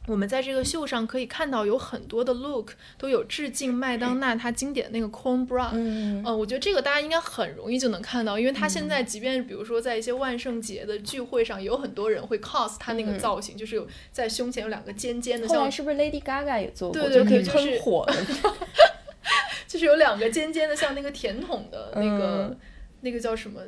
[0.08, 17.00] 我们在这个秀上可以看到有很多的 look 都有致敬麦当娜她经典的那个 corn bra，嗯，我觉得这个大家应该很容易就能看到，因为她现在即便比如说在一些万圣节的聚会上，有很多人会 cos 她那个造型，就是有在胸前有两个尖尖的，像是不是 Lady Gaga 也做过？
[17.00, 18.14] 对对对，就是火的，
[19.68, 22.56] 就是有两个尖尖的像那个甜筒的那个
[23.02, 23.60] 那个叫什么？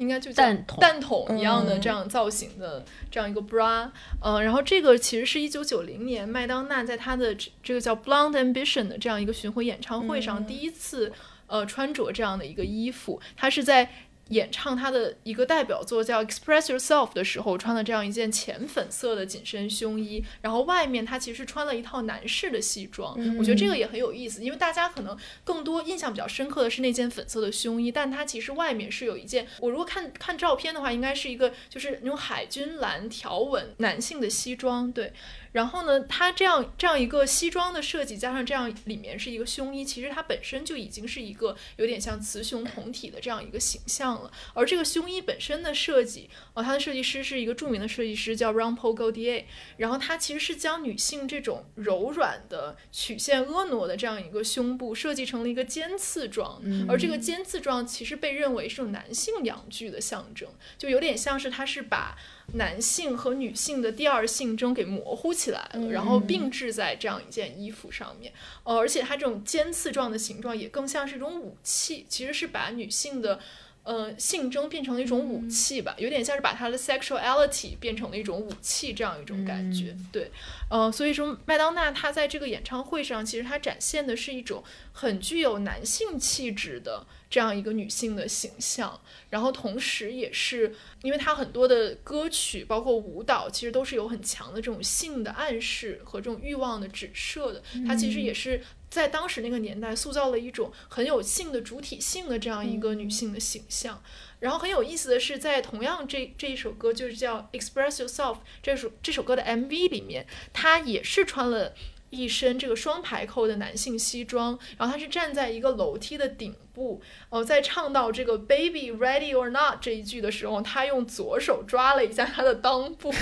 [0.00, 0.78] 应该就蛋筒。
[0.80, 3.88] 蛋筒一样的这样造型的这样一个 bra，
[4.20, 11.12] 嗯，然后这个其实是一九九零年麦当娜在她的这个叫 Blonde Ambition 的这样一个巡回演唱会上第一次
[11.46, 13.90] 呃穿着这样的一个衣服，她是在。
[14.30, 23.16] 演唱他的一个代表作叫《Express Yourself》的时候，穿了这样一件浅粉色的紧身胸衣，然后外面他其实穿了一套男士的西装。
[23.38, 35.12] 我觉得这个也很有意思，因为大家可能更多印象比较深刻的是那件粉色的胸衣，但它其实外面是有一件，我如果看看照片的话，应该是一个就是那种海军蓝条纹男性的西装，对。
[35.52, 44.30] 然后呢，它这样这样一个西装的设计，加上这样里面是一个胸衣，其实它本身就已经是一个有点像雌雄同体的这样一个形象了。
[44.54, 49.44] 而这个胸衣本身的设计，哦，它的设计师是一个著名的设计师，叫 Ron Paul Gaultier。
[49.76, 62.16] 然后它其实是将女性这种柔软的、曲线婀娜的这样一个胸部设计成了一个尖刺状，而这个尖刺状其实被认为是种男性阳具的象征，就有点像是它是把。
[62.54, 68.32] 男性和女性的第二性征给模糊起来了，然后并置在这样一件衣服上面。
[68.64, 73.40] 呃，而且它这种尖刺状的形状也更像是一种武器，其实是把女性的
[73.82, 79.96] 呃性征变成了一种武器吧，有点像是把她的 sexuality 变成了一种武器这样一种感觉。
[80.12, 80.30] 对，
[80.68, 84.62] 呃，所以说麦当娜她在这个演唱会上，其实她展现的是一种
[84.92, 87.06] 很具有男性气质的。
[87.30, 97.62] 这样一个女性的形象，然后同时也是因为她很多的歌曲，包括舞蹈，其实都是有很强的这种性的暗示和这种欲望的指涉的。
[97.86, 98.60] 她其实也是
[98.90, 104.02] 在当时那个年代塑造了一种很有性的主体性的这样一个女性的形象。
[104.40, 111.74] 然后很有意思的是，在同样这这一首歌就是叫《Express Yourself》这首这首歌的 MV 里面，她也是穿了
[112.10, 116.56] 一身这个双排扣的男性西装，然后他是站在一个楼梯的顶。
[116.80, 123.12] 不，哦，在唱到这个 “baby ready or not” 这一句的时候，他用左手抓了一下他的裆部，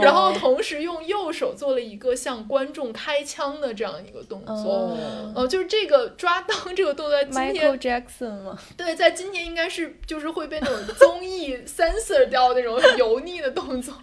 [0.00, 4.96] 然后同时用右手做了一个向观众开枪的这样一个动作。
[5.34, 8.58] 呃，就是这个抓裆这个动作，在今天 Michael Jackson 吗？
[8.74, 13.94] 对，在今天应该是就是会被那种综艺 censor 掉那种油腻的动作。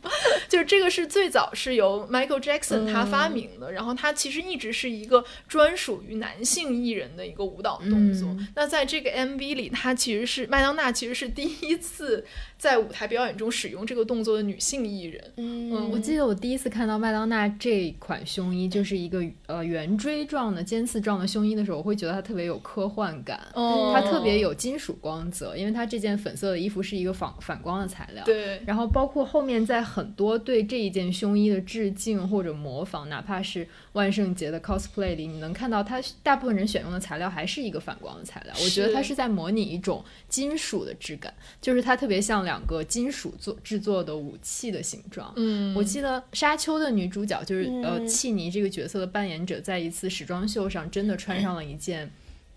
[0.47, 8.27] 就是这个是最早是由 Michael Jackson 他发明的，然后他其实一直是一个专属于男性艺人的一个舞蹈动作。
[8.53, 12.25] 那在在这个 MV 里，她其实是麦当娜，其实是第一次
[12.61, 15.33] 在舞台表演中使用这个动作的女性艺人。
[15.37, 28.23] 嗯，我记得我第一次看到麦当娜这款胸衣，就是一个呃圆锥状的尖刺状的胸衣的时候，我会觉得它特别有科幻感，它特别有金属光泽，因为它这件粉色的衣服是一个反反光的材料。
[28.25, 38.53] 对，然后包括后面在很多对这一件胸衣的致敬或者模仿，哪怕是万圣节的 cosplay 里，你能看到它大部分人选用的材料还是一个反光的材料。
[38.63, 45.31] 我觉得它是在模拟一种金属的质感，就是它特别像两个金属做制作的武器的形状。
[45.37, 52.11] 嗯，我记得《沙丘》的女主角就是呃契尼这个角色的扮演者，在一次时装秀上真的穿上了一件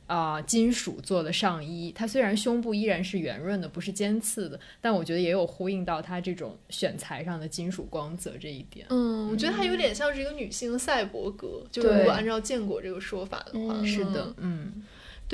[0.08, 1.92] 啊金属做的上衣。
[1.94, 8.84] 她虽然胸部依然是圆润的，不是尖刺的，但我觉得也有呼应到她这种选材上的金属光泽这一点。
[8.90, 14.82] 嗯，我觉得她有点像是一个女性赛博格，就如果按照建国这个说法的话，是的，嗯。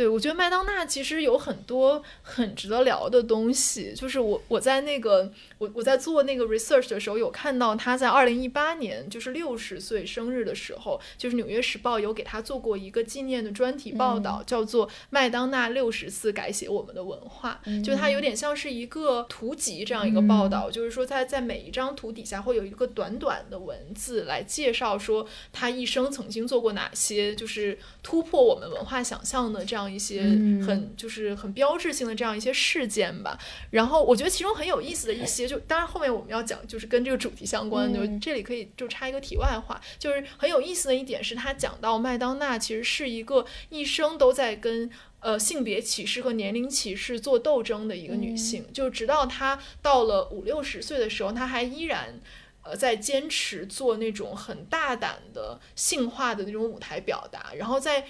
[0.01, 3.93] 对，我觉得麦当娜其实有很多很值得聊的东西。
[3.95, 17.61] 就是我我在那个我我在做那个 research 的时候，有看到她在二零一八年就是六十岁生日的时候，就是《纽约时报》有给她做过一个纪念的专题报道，叫做《麦当娜六十次改写我们的文化》。
[17.85, 29.90] 就它有点像是一个图集这样一个报道，就是说在在每一张图底下会有一个短短的文字来介绍说她一生曾经做过哪些就是突破我们文化想象的这样。
[29.93, 30.23] 一些
[30.65, 33.39] 很就是很标志性的这样一些事件吧，
[33.71, 52.21] 然后我觉得其中很有意思的一些，就当然后面我们要讲就是跟这个主题相关，就这里可以就插一个题外话，就是很有意思的一点是他讲到麦当娜其实是一个一生都在跟呃性别歧视和年龄歧视做斗争的一个女性，就直到她到了五六十岁的时候，她还依然
[52.63, 58.07] 呃在坚持做那种很大胆的性化的那种舞台表达，然后在。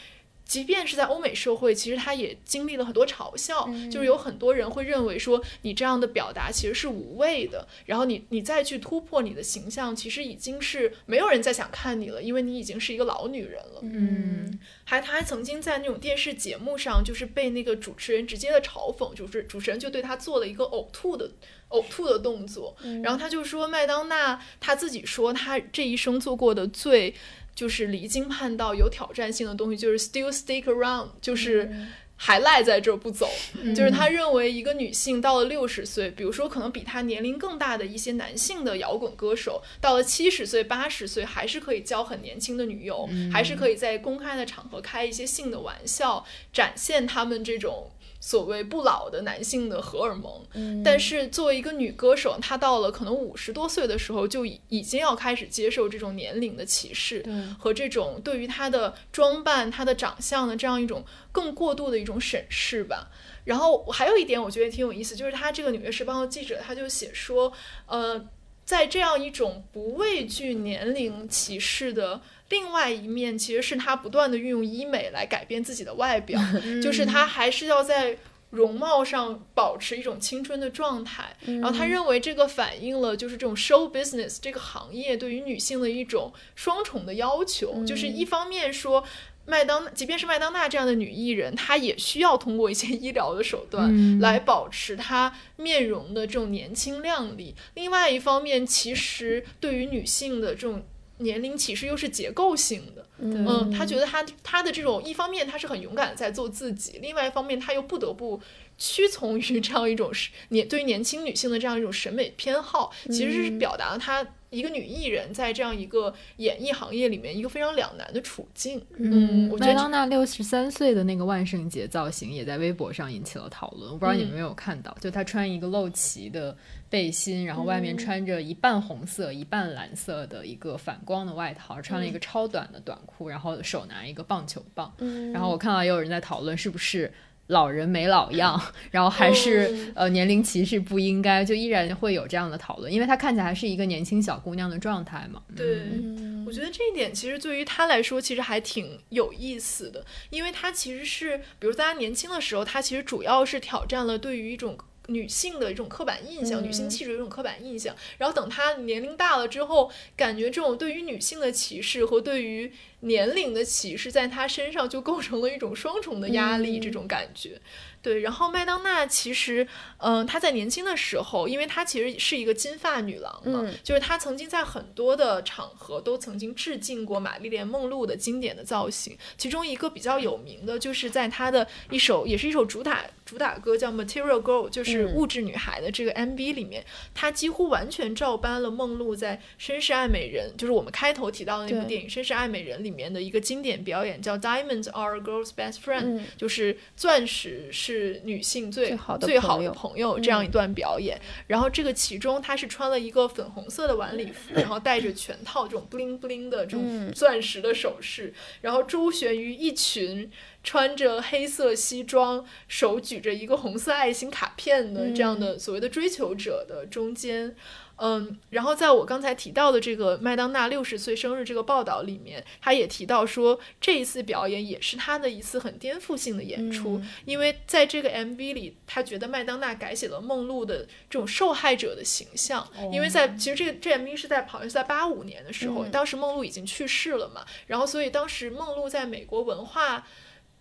[0.51, 13.81] 即便是在欧美社会，其实他也经历了很多嘲笑，就是有很多人会认为说你这样的表达其实是无谓的，然后你你再去突破你的形象，其实已经是没有人再想看你了，因为你已经是一个老女人了。
[13.83, 21.31] 嗯，还他还曾经在那种电视节目上，就是被那个主持人直接的嘲讽，就是主持人就对他做了一个呕吐的
[21.69, 27.15] 呕吐的动作，然后他就说麦当娜他自己说他这一生做过的最。
[27.55, 31.71] 就是离经叛道、有挑战性的东西，就是 still stick around，就是
[32.17, 33.29] 还赖在这儿不走。
[33.75, 47.91] 就是他认为一个女性到了六十岁，比如说可能比她年龄更大的一些男性的摇滚歌手，到了七十岁、八十岁，还是可以交很年轻的女友，还是可以在公开的场合开一些性的玩笑，展现他们这种。
[48.21, 50.47] 所谓不老的男性的荷尔蒙。
[50.53, 57.25] 嗯但是作为一个女歌手，她到了可能五十多岁的时候，就已已经要开始接受这种年龄的歧视
[57.59, 63.11] 和这种对于她的装扮、她的长相的这样一种更过度的一种审视吧。
[63.45, 67.53] 然后还有一点我觉得挺有意思，就是她这个《纽约时报》的记者他就写说，
[67.87, 68.29] 呃，
[68.65, 72.21] 在这样一种不畏惧年龄歧视的。
[72.51, 76.39] 另外一面其实是她不断的运用医美来改变自己的外表，
[76.83, 78.19] 就是她还是要在
[78.51, 81.35] 容貌上保持一种青春的状态。
[81.47, 89.03] 然后他认为这个反映了就是这种 show business 这个行业对于女性的一种双重的要求，就是一方面说。
[89.47, 97.57] 麦当，即便是麦当娜这样的女艺人，她也需要通过一些医疗的手段嗯来保持她面容的这种年轻靓丽。
[97.75, 100.85] 另外一方面，其实对于女性的这种
[101.21, 103.07] 年龄歧视又是结构性的。
[103.23, 108.41] 嗯，他觉得他他的这种一方面他是很勇敢地在做自己，另外一方面他又不得不
[108.81, 118.83] 屈从于这样一种是年对于年轻女性的这样一种审美偏好，其实是表达了她一个女艺人在这样一个演艺行业里面一个非常两难的处境。
[118.97, 126.57] 嗯，我觉得麦当娜六十三岁的那个万圣节造型也在微博上引起了讨论，我不知道你们有没有看到，就她穿一个露脐的
[126.89, 134.91] 背心，然后外面穿着一半红色、一半蓝色的一个反光的外套，穿了一个超短的短裤，然后手拿一个棒球棒。
[135.33, 137.13] 然后我看到也有人在讨论是不是。
[137.51, 145.43] 老人没老样， 然后还是、呃年龄歧视不应该，就依然会有这样的讨论，因为她看起来还是一个年轻小姑娘的状态嘛。
[145.55, 154.77] 对，嗯我觉得这一点其实对于她来说，其实还挺有意思的，因为她其实是，比如在她年轻的时候，她其实主要是挑战了对于一种。
[155.11, 157.95] 女性的一种刻板印象，女性气质的一种刻板印象。
[158.19, 167.61] 然后等她年龄大了之后，感觉这种对于女性的歧视和对于年龄的歧视，在她身上就构成了一种双重的压力，这种感觉。
[168.03, 169.67] 对，然后麦当娜其实，
[169.99, 186.85] 嗯、她在年轻的时候，因为她其实是一个金发女郎嘛，嗯就是她曾经在很多的场合都曾经致敬过玛丽莲梦露的经典的造型，其中一个比较有名的就是在她的一首也是一首主打主打歌叫《Material Girl》，就是嗯物质女孩的这个 MV 里面，
[187.15, 197.90] 她几乎完全照搬了梦露在《绅士爱美人》，就是我们开头提到的那部电影《绅士爱美人》里面的一个经典表演，叫 Diamonds are a girl's best friend，、嗯就是钻石是
[198.25, 201.21] 女性最最好的最好的朋友这样一段表演。
[201.47, 210.31] 然后这个其中她是穿了一个粉红色的晚礼服，然后戴着全套这种 bling bling 的这种嗯钻石的首饰，然后周旋于一群
[210.63, 217.55] 穿着黑色西装、手举着一个红色爱心卡片的这样的所谓的追求者的中间。
[218.03, 240.07] 嗯，然后在我刚才提到的这个麦当娜六十岁生日这个报道里面，他也提到说，这一次表演也是他的一次很颠覆性的演出，嗯因为在这个 MV 里，他觉得麦当娜改写了梦露的这种受害者的形象，因为在其实这个这 MV 是在好像是在八五年的时候，嗯当时梦露已经去世了嘛，然后所以当时梦露在美国文化。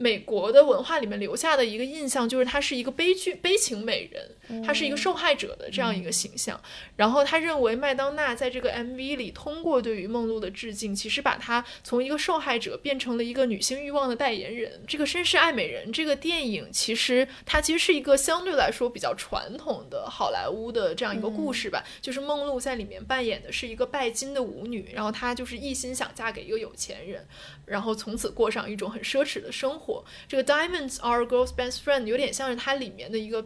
[0.02, 6.58] 美国的文化里面留下的一个印象就是她是一个悲剧悲情美人，她是一个受害者的这样一个形象。
[6.96, 14.82] 然后他认为麦当娜在这个 MV 里通过对于梦露的致敬，其实把她从一个受害者变成了一个女性欲望的代言人。
[14.88, 27.28] 这个《绅士爱美人》这个电影，其实它其实是一个相对来说比较传统的好莱坞的这样一个故事吧，就是梦露在里面扮演的是一个拜金的舞女，然后她就是一心想嫁给一个有钱人，
[27.66, 29.89] 然后从此过上一种很奢侈的生活。
[30.28, 33.46] 这个 Diamonds are girl's best friend 有点像是它里面的一个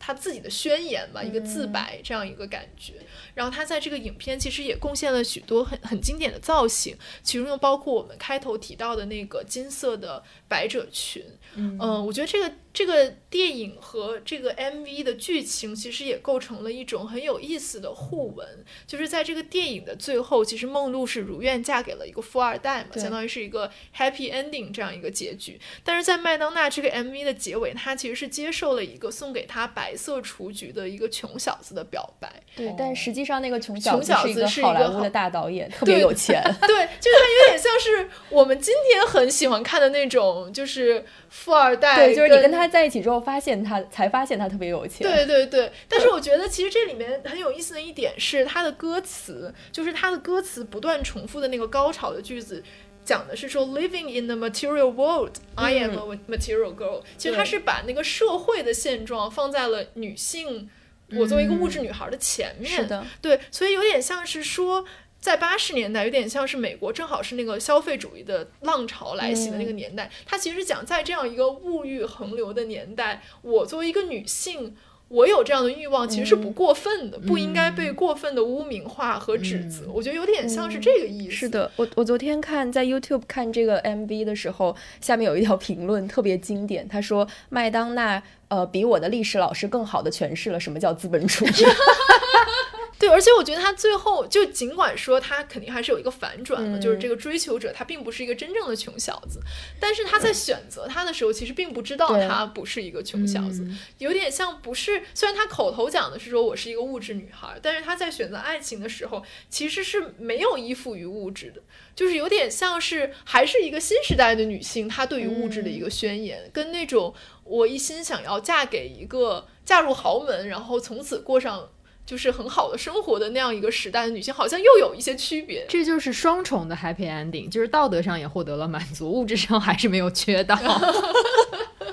[0.00, 2.94] 他自己的宣言吧，一个自白这样一个感觉。
[3.34, 11.24] 然后他在这个影片其实也贡献了许多很很经典的造型，其中又包括我们开头提到的那个金色的百褶裙。
[11.54, 18.46] 嗯、我觉得这个这个电影和这个 MV 的剧情其实也构成了一种很有意思的互文。
[18.86, 25.60] 就是在这个电影的最后，其实梦露是如愿嫁给了一个富二代嘛，相当于是一个 happy ending 这样一个结局。
[25.82, 32.30] 但是在麦当娜这个 MV 的结尾，她其实是接受了一个送给她白色雏菊的一个穷小子的表白。
[32.54, 36.42] 对，但实际上那个穷小穷小子是一个好莱坞的大导演，特别有钱。
[36.62, 41.96] 对，就是他有点像是我们今天很喜欢看的那种，就是富二代。
[41.96, 45.06] 对，就是你跟他在一起之后，发现他才发现他特别有钱。
[45.06, 52.62] 对对对，但是我觉得其实这里面很有意思的一点是，他的歌词，就是他的歌词不断重复的那个高潮的句子。
[53.04, 60.68] 讲的是说，living in the material world, I am a material girl、其实他是把那个社会的现状放在了女性，
[61.12, 62.70] 我作为一个物质女孩的前面。
[62.70, 64.84] 是的，对，所以有点像是说，
[65.20, 70.10] 在八十年代，有点像是美国正好是那个消费主义的浪潮来袭的那个年代。
[70.24, 74.76] 它其实讲在这样一个物欲横流的年代，我作为一个女性。
[75.10, 79.90] 我有这样的欲望，其实是不过分的，不应该被过分的污名化和指责。
[79.90, 81.34] 我觉得有点像是这个意思。
[81.34, 91.50] 是的，我我昨天看在 YouTube 看这个 MV 的时候，下面有一条评论特别经典，他说麦当娜呃比我的历史老师更好的诠释了什么叫资本主义。
[92.98, 99.40] 对，而且我觉得他最后就尽管说他肯定还是有一个反转的，就是这个追求者他并不是一个真正的穷小子，
[99.78, 103.64] 但是他在选择他的时候其实并不知道他不是一个穷小子，
[103.98, 105.00] 有点像不是。
[105.14, 111.62] 虽然他口头讲的是说我是一个物质女孩，但是他在选择爱情的时候其实是没有依附于物质的，
[111.94, 121.68] 就是有点像是还是一个新时代的女性，她对于物质的一个宣言，跟那种我一心想要嫁给一个嫁入豪门，然后从此过上。
[122.08, 125.66] 就是很好的生活的那样一个时代的女性，好像又有一些区别。
[125.68, 130.58] 这就是双重的 happy ending，就是道德上也获得了满足，物质上还是没有缺到。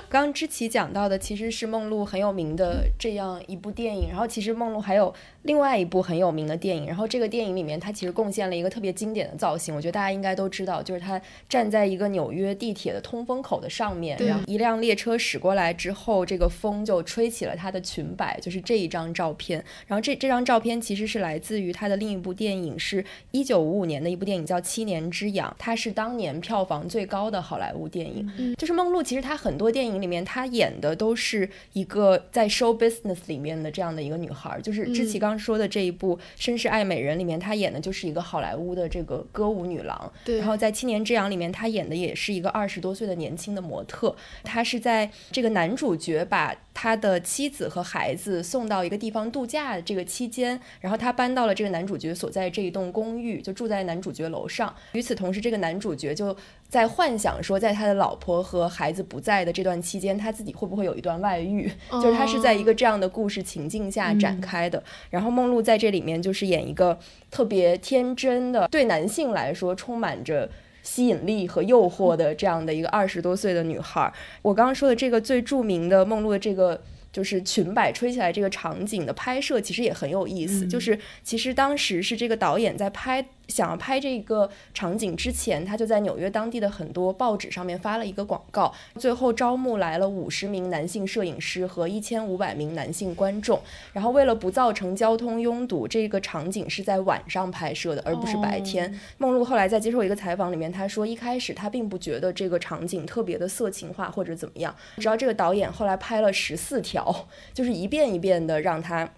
[0.08, 5.14] 刚知琪讲到的其实是梦露很有名的这样一部电影，然后其实梦露还有。
[5.42, 19.64] 另外一部很有名的电影，然后这个电影里面，她其实贡献了一个特别经典的造型，我觉得大家应该都知道，就是她站在一个纽约地铁的通风口的上面，然后一辆列车驶过来之后，这个风就吹起了她的裙摆，就是这一张照片。
[19.86, 28.54] 然后这这张照片其实是来自于他的另一部电影，是一九五五年的一部电影叫《七年之痒》，它是当年票房最高的好莱坞电影。
[28.56, 35.36] 就是梦露，其实她很多电影里面，她演的都是一个在 show business 里面的这样的一个女孩，就是志奇刚。
[35.36, 40.12] 说的这一部《绅士爱美人》里面，她演的就是一个好莱坞的这个歌舞女郎。
[40.24, 40.38] 对。
[40.38, 44.14] 然后在《七年之痒》里面，她演的也是一个二十多岁的年轻的模特。
[44.44, 54.72] 她是在这个男主角把他的妻子和孩子送到一个地方度假的这个期间，然后他搬到了这个男主角所在这一栋公寓，就住在男主角楼上。
[54.92, 56.36] 与此同时，这个男主角就。
[56.68, 61.70] 在幻想说，在他的老婆和孩子不在的这段期间，他自己会不会有一段外遇？
[62.02, 64.82] 就是他是在一个这样的故事情境下展开的。
[65.08, 66.98] 然后梦露在这里面就是演一个
[67.30, 70.50] 特别天真的，对男性来说充满着
[70.82, 74.12] 吸引力和诱惑的这样的一个二十多岁的女孩。
[74.42, 76.82] 我刚刚说的这个最著名的梦露的这个。
[77.16, 80.66] 就是裙摆吹起来这个场景的拍摄其实也很有意思。
[80.66, 93.60] 就是其实当时是这个导演在拍想要拍这个场景之前，他就在纽约当地的很多报纸上面发了一个广告，最后招募来了五十名男性摄影师和一千五百名男性观众。
[93.92, 98.92] 然后为了不造成交通拥堵，这个场景是在晚上拍摄的，而不是白天。
[99.18, 107.26] 梦露后来在接受一个采访里面，他说一开始他并不觉得这个场景特别的色情化或者怎么样，直到这个导演后来拍了十四条。
[107.54, 109.08] 就是一遍一遍的让他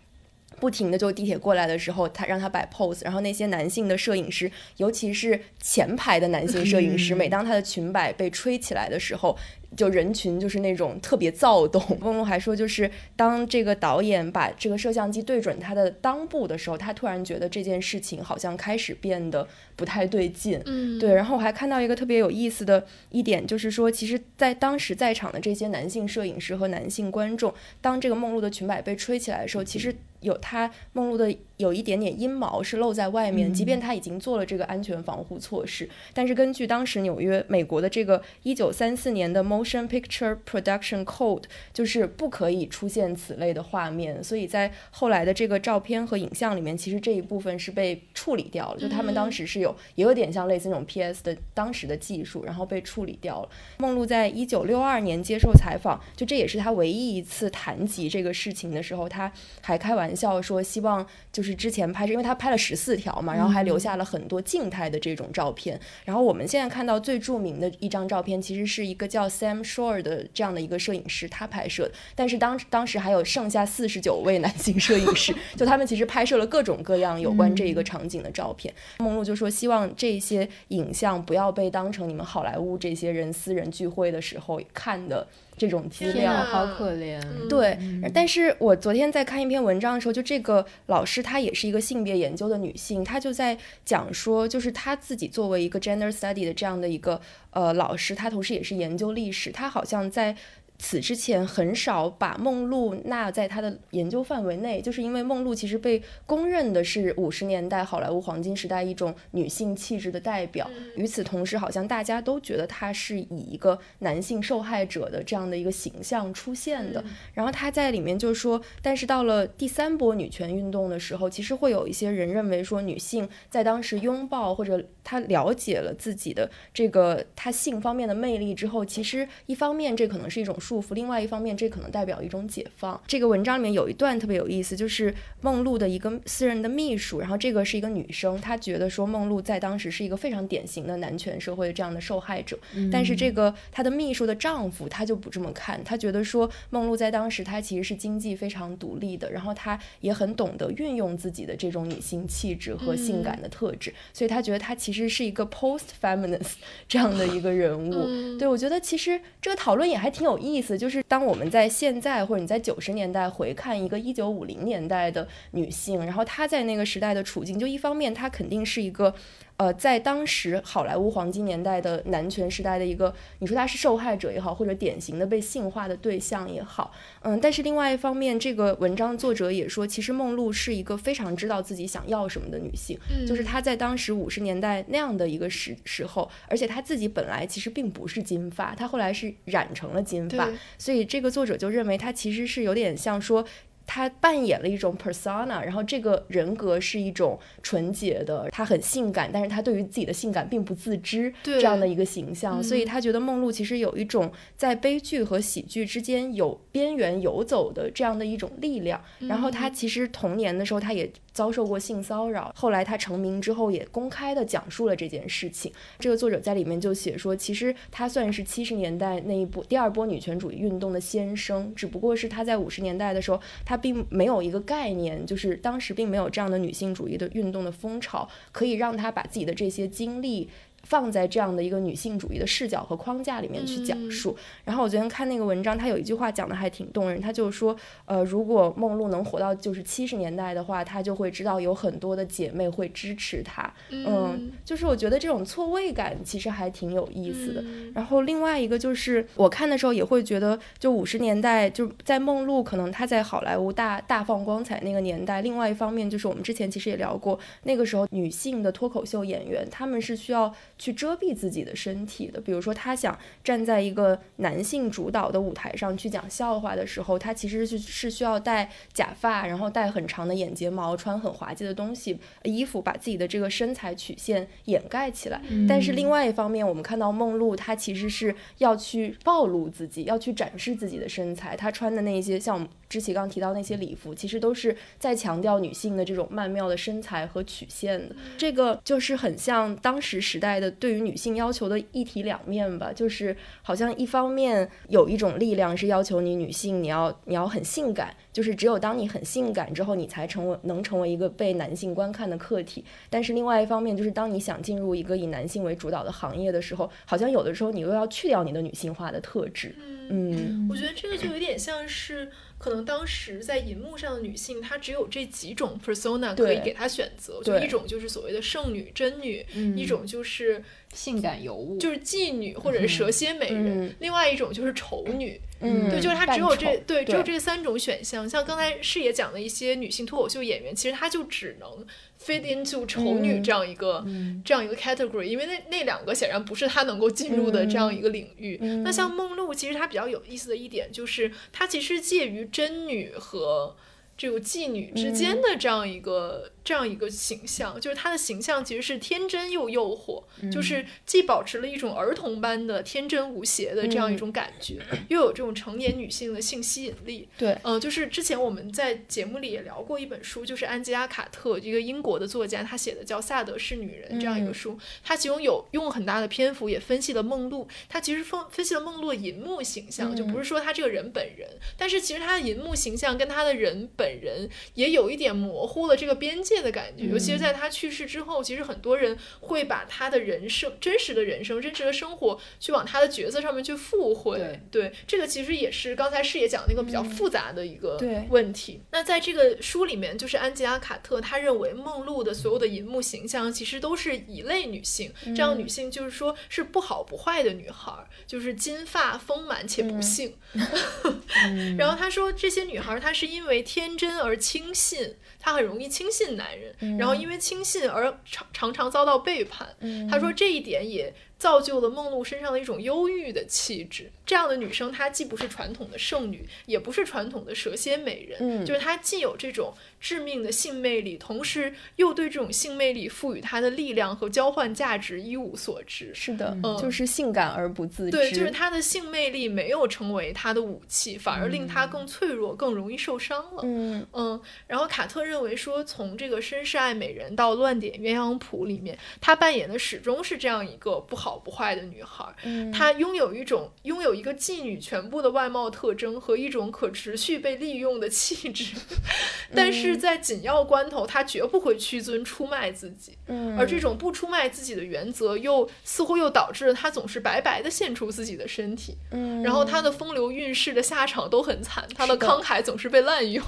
[0.61, 9.37] 不停的就地铁过来的时候，他让他摆 pose，然后那些男性的摄影师，尤其是前排的男性摄影师，每当他的裙摆被吹起来的时候。
[9.77, 11.83] 就人群就是那种特别躁动。
[12.01, 19.47] 梦露还说，就是当这个导演把这个摄像机对准他的裆部的时候，他突然觉得这件事情好像开始变得
[19.77, 20.61] 不太对劲。
[20.66, 21.14] 嗯，对。
[21.14, 48.79] 然后我还看到一个特别有意思的一点，就是说，其实，在当时在场的这些男性摄影师和男性观众，当这个梦露的裙摆被吹起来的时候，其实有他梦露的有一点点阴毛是露在外面，即便他已经做了这个安全防护措施，但是根据当时纽约美国的这个一九三四年的 Motion Picture Production Code 就是不可以出现此类的画面，所以在后来的这个照片和影像里面，其实这一部分是被处理掉了。
[48.79, 53.49] 就他们当时是有也有点像类似那种 PS 的当时的技术，然后被处理掉了。
[53.79, 59.33] 梦露在一九六二年接受采访，就这也是他唯一一次谈及这个事情的时候，他
[59.63, 65.81] 还开玩笑说，希望就是之前拍摄，因为他拍了十四条嘛，然后还留下了很多静态的这种照片。
[66.05, 78.72] 然后我们现在看到最著名的一张照片，其实是一个叫 Sam Shore 的这样的一个摄影师他拍摄的，但是当当时还有剩下四十九位男性摄影师， 就他们其实拍摄了各种各样有关这一个场景的照片。
[78.99, 85.26] 梦露就说希望这些影像不要被当成你们好莱坞这些人私人聚会的时候看的。
[85.59, 87.77] 这种资料好可怜，对。
[88.15, 100.37] 但是我昨天在看一篇文章的时候，就这个老师她也是一个性别研究的女性，她就在讲说，就是她自己作为一个 gender study 的这样的一个呃老师，她同时也是研究历史，她好像在。
[100.81, 110.70] 此之前很少把梦露纳在他的研究范围内，就是因为梦露其实被公认的是五十年代好莱坞黄金时代一种女性气质的代表。
[110.95, 117.05] 与此同时，好像大家都觉得她是以一个男性受害者的这样的一个形象出现的。
[117.35, 130.57] 然后她在里面就说，但是到了第三波女权运动的时候，其实会有一些人认为说，女性在当时拥抱或者她了解了自己的这个她性方面的魅力之后，其实一方面这可能是一种。
[130.69, 133.01] 束缚，另外一方面，这可能代表一种解放。
[133.07, 142.59] 这个文章里面有一段特别有意思，就是梦露的一个私人的秘书，然后这个是一个女生，她觉得说梦露在当时是一个非常典型的男权社会的这样的受害者，
[142.93, 156.57] 但是这个她的秘书的丈夫他就不这么看，他觉得说梦露在当时她其实是经济非常独立的，然后她也很懂得运用自己的这种女性气质和性感的特质，所以她觉得她其实是一个 post feminist
[156.87, 158.39] 这样的一个人物。
[158.39, 160.58] 对我觉得其实这个讨论也还挺有意。
[160.59, 169.15] 意思就是，当我们在现在或者你在九十年代回看一个一九五零年代的女性，然后她在那个时代的处境，就一方面她肯定是一个。
[169.59, 176.93] 呃，在当时好莱坞黄金年代的男权时代的一个，你说他是受害者也好，或者典型的被性化的对象也好，
[177.23, 182.97] 嗯，但是另外一方面，这个文章作者也说，其实梦露是一个非常知道自己想要什么的女性，
[183.27, 190.49] 就是她在当时五十年代那样的一个时时候，而且她自己本来其实并不是金发，她后来是染成了金发，
[190.79, 193.45] 所以这个作者就认为她其实是有点像说。
[193.89, 209.03] 他扮演了一种 persona，然后这个人格是一种纯洁的，他很性感，但是他对于自己的性感并不自知，这样的一个形象，所以他觉得梦露其实有一种在悲剧和喜剧之间有边缘游走的这样的一种力量。
[209.20, 215.72] 然后他其实童年的时候他也遭受过性骚扰，后来他成名之后也公开的讲述了这件事情。
[215.99, 223.78] 这个作者在里面就写说，其实他算是七十年代那一波第二波女权主义运动的先声，只不过是他在五十年代的时候他。
[223.80, 230.51] 并没有一个概念，就是当时并没有这样的女性主义的运动的风潮，可以让他把自己的这些经历。
[230.89, 234.34] 放在这样的一个女性主义的视角和框架里面去讲述。
[234.64, 237.20] 然后我昨天看那个文章，他有一句话讲的还挺动人。
[237.20, 237.76] 他就是说，
[238.07, 243.70] 呃，如果梦露能活到就是七十年代的话，她就会知道有很多的姐妹会支持她。
[243.91, 247.62] 嗯，就是我觉得这种错位感其实还挺有意思的。
[247.95, 255.43] 然后另外一个就是我看的时候也会觉得，就五十年代就在梦露可能她在好莱坞大大放光彩那个年代。
[255.43, 260.55] 另外一方面就是我们之前其实也聊过，那个时候女性的脱口秀演员她们是需要。
[260.79, 275.41] 去遮蔽自己的身体的，比如说他想站在一个男性主导的舞台上去讲笑话的时候，他其实是是需要戴假发，然后戴很长的眼睫毛，穿很滑稽的东西衣服，把自己的这个身材曲线掩盖起来。
[275.68, 281.57] 但是另外一方面，我们看到梦露，她其实是要去暴露自己，要去展示自己的身材。
[281.57, 288.16] 她穿的那些像之前刚提到那些礼服，其实都是在强调女性的这种曼妙的身材和曲线的。
[288.36, 290.70] 这个就是很像当时时代的。
[290.70, 302.84] 对于女性要求的一体两面吧，就是好像一方面有一种力量是要求你女性，你要你要很性感，就是只有当你很性感之后，你才成为能成为一个被男性观看的客体。
[303.11, 309.74] 但是另外一方面，就是当你想进入一个以男性为主导的行业的时候，好像有的时候你又要去掉你的女性化的特质。
[310.09, 312.30] 嗯，我觉得这个就有点像是。
[312.59, 320.61] 可能当时在银幕上的女性，她只有这几种 persona 可以给她选择，就一种就是所谓的剩女、真女，一种就是
[320.93, 325.41] 性感尤物，就是妓女或者蛇蝎美人，另外一种就是丑女。
[325.61, 328.28] 嗯，对，就是她只有这对只有这三种选项。
[328.28, 331.86] 像刚才视野讲的一些女性脱口秀演员，其实她就只能。
[332.20, 334.05] fit into 丑女这样一个
[334.45, 338.59] 这样一个 category，因为那那两个显然不是她能够进入的这样一个领域。
[338.82, 343.76] 那像梦露，其实她比较有意思的一点就是，她其实介于真女和
[344.16, 346.51] 这个妓女之间的这样一个。
[346.69, 357.27] 这样一个形象，就是他的形象其实是天真又诱惑，就是既保持了一种儿童般的天真无邪的这样一种感觉， 又有这种成年女性的性吸引力。
[357.39, 371.49] 对，嗯，就是之前我们在节目里也聊过一本书，就是安吉拉·卡特，一个英国的作家，他写的叫《萨德是女人》这样一个书，他其中有用很大的篇幅也分析了梦露，他其实分分析了梦露的银幕形象，就不是说他这个人本人，
[371.79, 377.05] 但是其实他的银幕形象跟他的人本本人也有一点模糊了这个边界的感觉。
[377.07, 384.61] 尤其是在他去世之后，其实很多人会把他的人生、真实的人生、真实的生活去往他的角色上面去附会。
[384.71, 387.99] 对，这个其实也是刚才视野讲那个比较复杂的一个
[388.31, 388.81] 问题。
[388.91, 397.93] 那在这个书里面，就是安吉拉·卡特，他认为梦露的所有的银幕形象其实都是乙类女性，这样女性就是说是不好不坏的女孩，
[398.27, 400.35] 就是金发丰满且不幸。
[401.79, 409.76] 然后他说，这些女孩她是因为天真而轻信，她很容易轻信男人，然后因为轻信而常常常遭到背叛。
[410.11, 411.14] 她说这一点也。
[411.39, 414.11] 造就了梦露身上的一种忧郁的气质。
[414.26, 426.14] 这样的女生，她既不是传统的剩女，也不是传统的蛇蝎美人，嗯，就是她既有这种致命的性魅力，同时又对这种性魅力赋予她的力量和交换价值一无所知。
[426.14, 428.11] 是的，嗯就是性感而不自知。
[428.11, 433.62] 对，就是她的性魅力没有成为她的武器，反而令她更脆弱，更容易受伤了。
[433.62, 434.39] 嗯嗯。
[434.66, 442.26] 然后卡特认为说，从这个绅士爱美人到乱点鸳鸯谱里面，她扮演的始终是这样一个不好不坏的女孩。
[442.70, 444.18] 她拥有一种拥有。
[444.18, 448.74] 一个妓女全部的外貌特征和一种可持续被利用的气质，
[449.55, 453.16] 但是在紧要关头，她绝不会屈尊出卖自己。
[453.29, 458.97] 嗯，而这种不出卖自己的原则，又似乎又导致了她总是白白的献出自己的身体。
[459.12, 463.45] 嗯，然后她的风流韵事的下场都很惨，她的慷慨总是被滥用。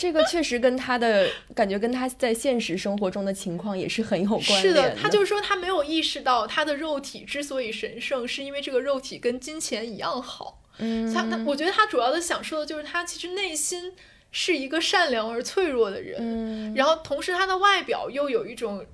[0.00, 4.62] 这个确实跟他的感觉，跟他在现实生活中的情况也是很有关联。
[4.62, 10.62] 是的，他就是说，他没有意识到他的肉体之所以神圣，是因为这个肉体跟金钱一样好。
[10.78, 13.92] 嗯，他他，我觉得他主要的想说的就是，他其实内心
[14.32, 16.16] 是一个善良而脆弱的人。
[16.18, 18.86] 嗯，然后同时他的外表又有一种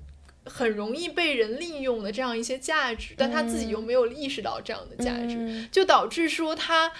[0.43, 6.91] 很容易被人利用的这样一些价值，但他自己又没有意识到这样的价值，就导致说他。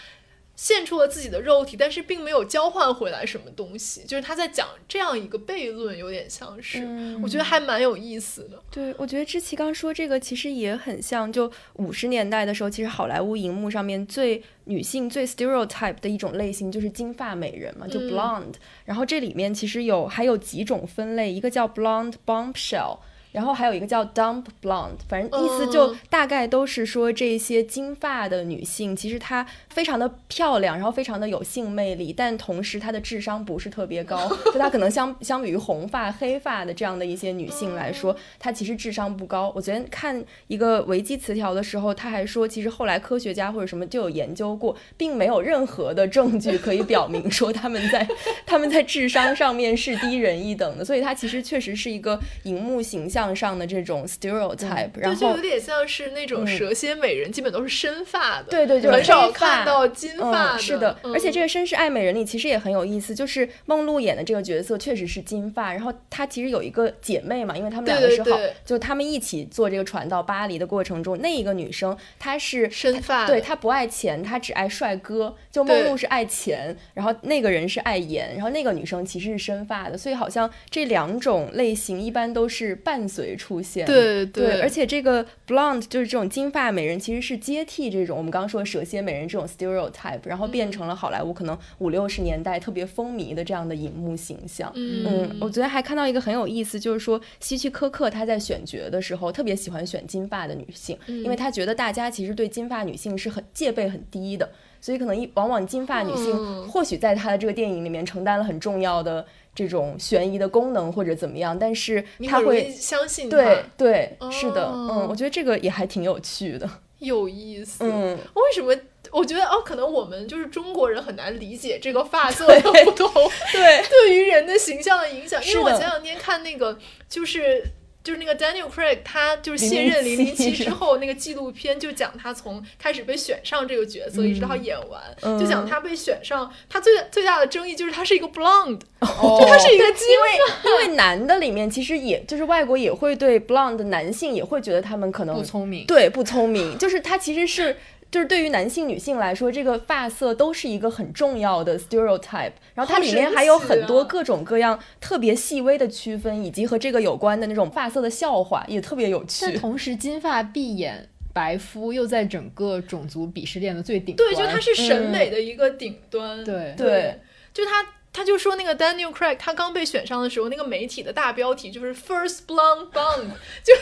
[0.58, 4.03] 献出了自己的肉体，但是并没有交换回来什么东西。
[4.05, 6.84] 就是他在讲这样一个悖论，有点像是，
[7.24, 8.60] 我觉得还蛮有意思的。
[8.72, 18.55] 对，我觉得知琪刚说这个其实也很像，就五十年代的时候，其实好莱坞荧幕上面最女性最 stereotype 的一种类型就是金发美人嘛，就 blonde。
[18.84, 22.97] 然后这里面其实有还有几种分类，一个叫 blonde bombshell。
[23.32, 39.51] 然后还有一个叫 dump blonde，反正意思就大概都是说这些金发的女性，其实她非常的漂亮，然后非常的有性魅力，但同时她的智商不是特别高， 就她可能相相比于红发、黑发的这样的一些女性来说，她其实智商不高。
[39.55, 48.07] 我昨天看一个维基词条的时候，他还说，其实后来科学家或者什么就有研究过，并没有任何的证据可以表明说他们在
[48.45, 53.16] 他们在智商上面是低人一等的，所以她其实确实是一个荧幕形象。
[53.36, 60.57] 上的这种 stereotype，然后就有点像是那种蛇蝎美人，基本都是深发的，对对，很少看到金发。
[60.57, 82.76] 是的，而且这个绅士爱美人里其实也很有意思，就是梦露演的这个角色确实是金发，然后她其实有一个姐妹嘛，因为她们两个是好，就她们一起坐这个船到巴黎的过程中，那一个女生她是深发，对她不爱钱，她只爱帅哥，就梦露是爱钱，然后那个人是爱颜，然后那个女生其实是深发的，所以好像这两种类型一般都是
[83.08, 83.18] 伴。
[83.18, 94.72] 随出现，对对，而且这个 blonde 就是这种金发美人，其实是接替这种我们刚刚说蛇蝎美人这种 stereotype，然后变成了好莱坞可能五六十年代特别风靡的这样的荧幕形象。
[94.76, 104.51] 嗯，我昨天还看到一个很有意思，就是说希区柯克他在选角的时候特别喜欢选金发的女性，因为他觉得大家其实对金发女性是很戒备很低的，
[104.88, 109.25] 所以可能一往往金发女性或许在她的这个电影里面承担了很重要的。
[109.53, 116.69] 这种悬疑的功能或者怎么样，但是她会相信对对是的，嗯，我觉得这个也还挺有趣的，
[116.99, 117.83] 有意思。
[117.83, 118.71] 嗯， 为什么？
[119.11, 123.11] 我觉得哦，可能我们就是中国人很难理解这个发色的不同，
[123.51, 125.43] 对 对于人的形象的影响。
[125.43, 126.77] 因为我前两天看那个
[127.09, 127.63] 就是。
[128.08, 140.28] 就是那个 Daniel Craig，他就是卸任零零七之后，那个纪录片就讲他从开始被选上这个角色，一直到演完，就讲他被选上，他最最大的争议就是他是一个 blonde，就他是一个因为。
[140.64, 147.76] 因为男的里面其实也就是外国也会对 blonde 男性也会觉得他们可能不聪明，对不聪明，就是他其实是。
[148.10, 152.53] 就是对于男性、女性来说，这个发色都是一个很重要的 stereotype。
[152.74, 159.45] 然后它里面还有很多各种各样特别细微的区分，以及和这个有关的那种发色的笑话，也特别有趣。
[159.45, 164.30] 但同时，金发碧眼白肤又在整个种族鄙视链的最顶端。
[164.30, 166.41] 对，就它是审美的一个顶端。
[166.45, 167.20] 对对，
[167.53, 173.32] 就他，他就说那个 Daniel Craig，他刚被选上的时候，那个媒体的大标题就是 First Blonde Bond，
[173.64, 173.74] 就。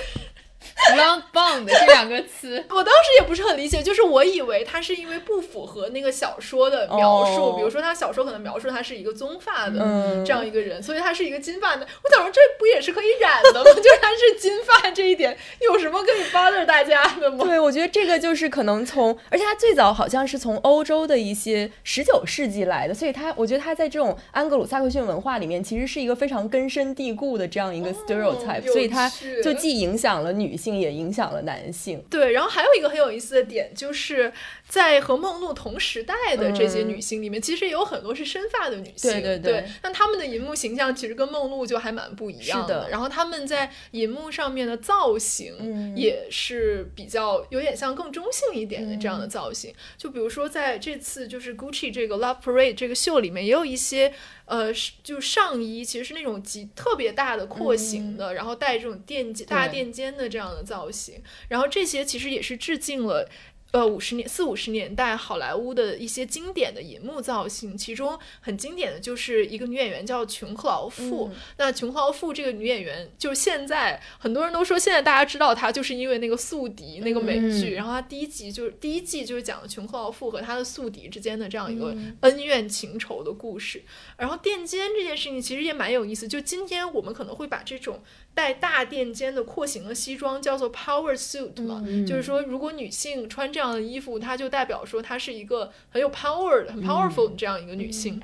[0.98, 11.88] Long bond 这两个词，我当时也不是很理解，就是我以为他是因为不符合那个小说的描述，哦比如说他小说可能描述他是一个棕发的嗯这样一个人，所以他是一个金发的。
[12.04, 13.72] 我想说这不也是可以染的吗？
[13.76, 17.46] 就是他是金发这一点有什么可以 bother 大家的吗？
[17.46, 29.12] 对，我觉得这个就是可能从，而且他最早好像是从欧洲的一些十九世纪来的，所以他，我觉得他在这种安格鲁萨克逊文化里面，其实是一个非常根深蒂固的这样一个 stereotype，、所以他
[29.44, 32.04] 就既影响了女性，性也影响了男性。
[32.10, 34.34] 对，然后还有一个很有意思的点，就是
[34.68, 39.12] 在和梦露同时代的这些女星里面，其实也有很多是深发的女性。
[39.12, 49.74] 对对对对那她们的银幕形象其实跟梦露就还蛮不一样是的然后她们在银幕上面的造型嗯也是比较有点像更中性一点的这样嗯的造型。
[49.98, 54.14] 就比如说在这次就是 Gucci 这个 Love Parade 这个秀里面，也有一些
[54.46, 63.30] 呃，是就上衣其实是那种极特别大的廓形的，然后带这种垫肩大垫肩的这样的造型，然后这些其实也是致敬了。
[63.76, 71.28] 呃，五十年四五十年代好莱坞的一些经典的银幕造型，其中很经典的就是一个女演员叫琼克劳馥。
[71.28, 83.84] 嗯那琼克劳馥这个女演员，就是现在很多人都说，现在大家知道她就是因为那个宿敌那个美剧，嗯然后她第一集就是第一季就是讲琼克劳馥和她的宿敌之间的这样一个嗯恩怨情仇的故事。
[84.16, 88.02] 然后垫肩这件事情其实也蛮有意思，就今天我们可能会把这种
[88.36, 98.22] 带大垫肩的廓形的西装叫做 power suit 嘛，嗯就是说如果女性穿这样的衣服，它就代表说她是一个很有 power 的、很 powerful 的这样一个女性。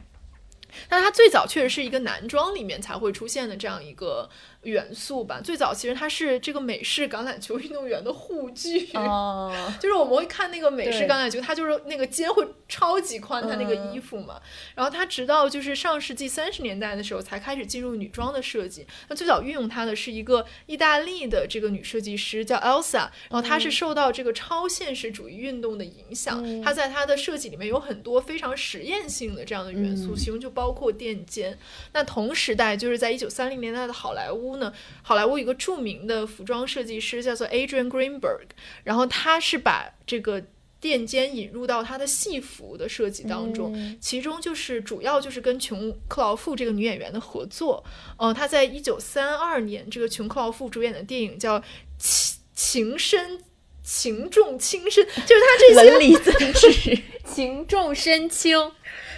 [0.90, 4.30] 那它最早确实是一个男装里面才会出现的这样一个
[4.64, 5.42] 元素吧。
[5.44, 14.40] 最早其实它是这个美式橄榄球运动员的护具，哦， 就是我们会看那个美式橄榄球，它就是那个肩会超级宽，它那个衣服嘛。
[14.76, 18.86] 然后它直到就是上世纪三十年代的时候才开始进入女装的设计。
[19.08, 31.58] 那最早运用它的是一个意大利的这个女设计师叫 Elsa，然后她是受到这个超现实主义运动的影响，嗯她在她的设计里面有很多非常实验性的这样的元素，嗯其中就包括垫肩。
[31.94, 38.48] 那同时代就是在一九三零年代的好莱坞呢，好莱坞有一个著名的服装设计师叫做 Adrian Greenberg，
[38.84, 40.44] 然后他是把这个
[40.80, 43.98] 垫肩引入到他的戏服的设计当中，嗯。
[44.02, 47.84] 其中就是主要就是跟琼克劳馥这个女演员的合作。
[48.18, 51.60] 呃，他在一九三二年这个琼克劳馥主演的电影叫
[51.98, 53.44] 《情情深
[53.84, 58.72] 情重轻深》，就是他这些 文理增值， 情重深轻，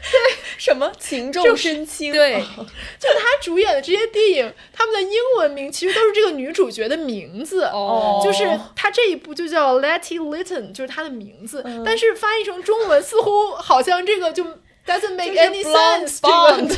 [0.57, 2.11] 什么情重深轻？
[2.11, 2.65] 对哦
[2.99, 7.63] 就是她主演的这些电影，他们的英文名其实都是这个女主角的名字。
[7.65, 14.43] 哦就是她这一部就叫 Letty Litton，就是她的名字，嗯但是翻译成中文似乎好像这个就
[14.85, 16.77] doesn't make any sense 这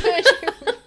[0.62, 0.76] 个。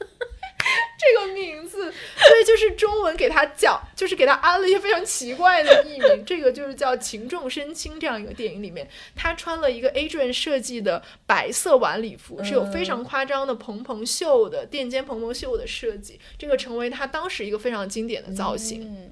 [1.00, 6.26] 这个名字，所以就是中文给他叫，就是给他安了一些非常奇怪的艺名。
[6.26, 8.86] 这个就是叫《情重深轻》这样一个电影里面，
[9.16, 18.84] 他穿了一个 Adrian 设计的白色晚礼服，是有非常夸张的蓬蓬袖的垫肩蓬蓬袖的设计，这个成为他当时一个非常经典的造型。
[18.84, 19.12] 嗯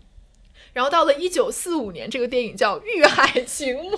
[0.73, 3.91] 然后到了一九四五年，这个电影叫《遇海情魔》，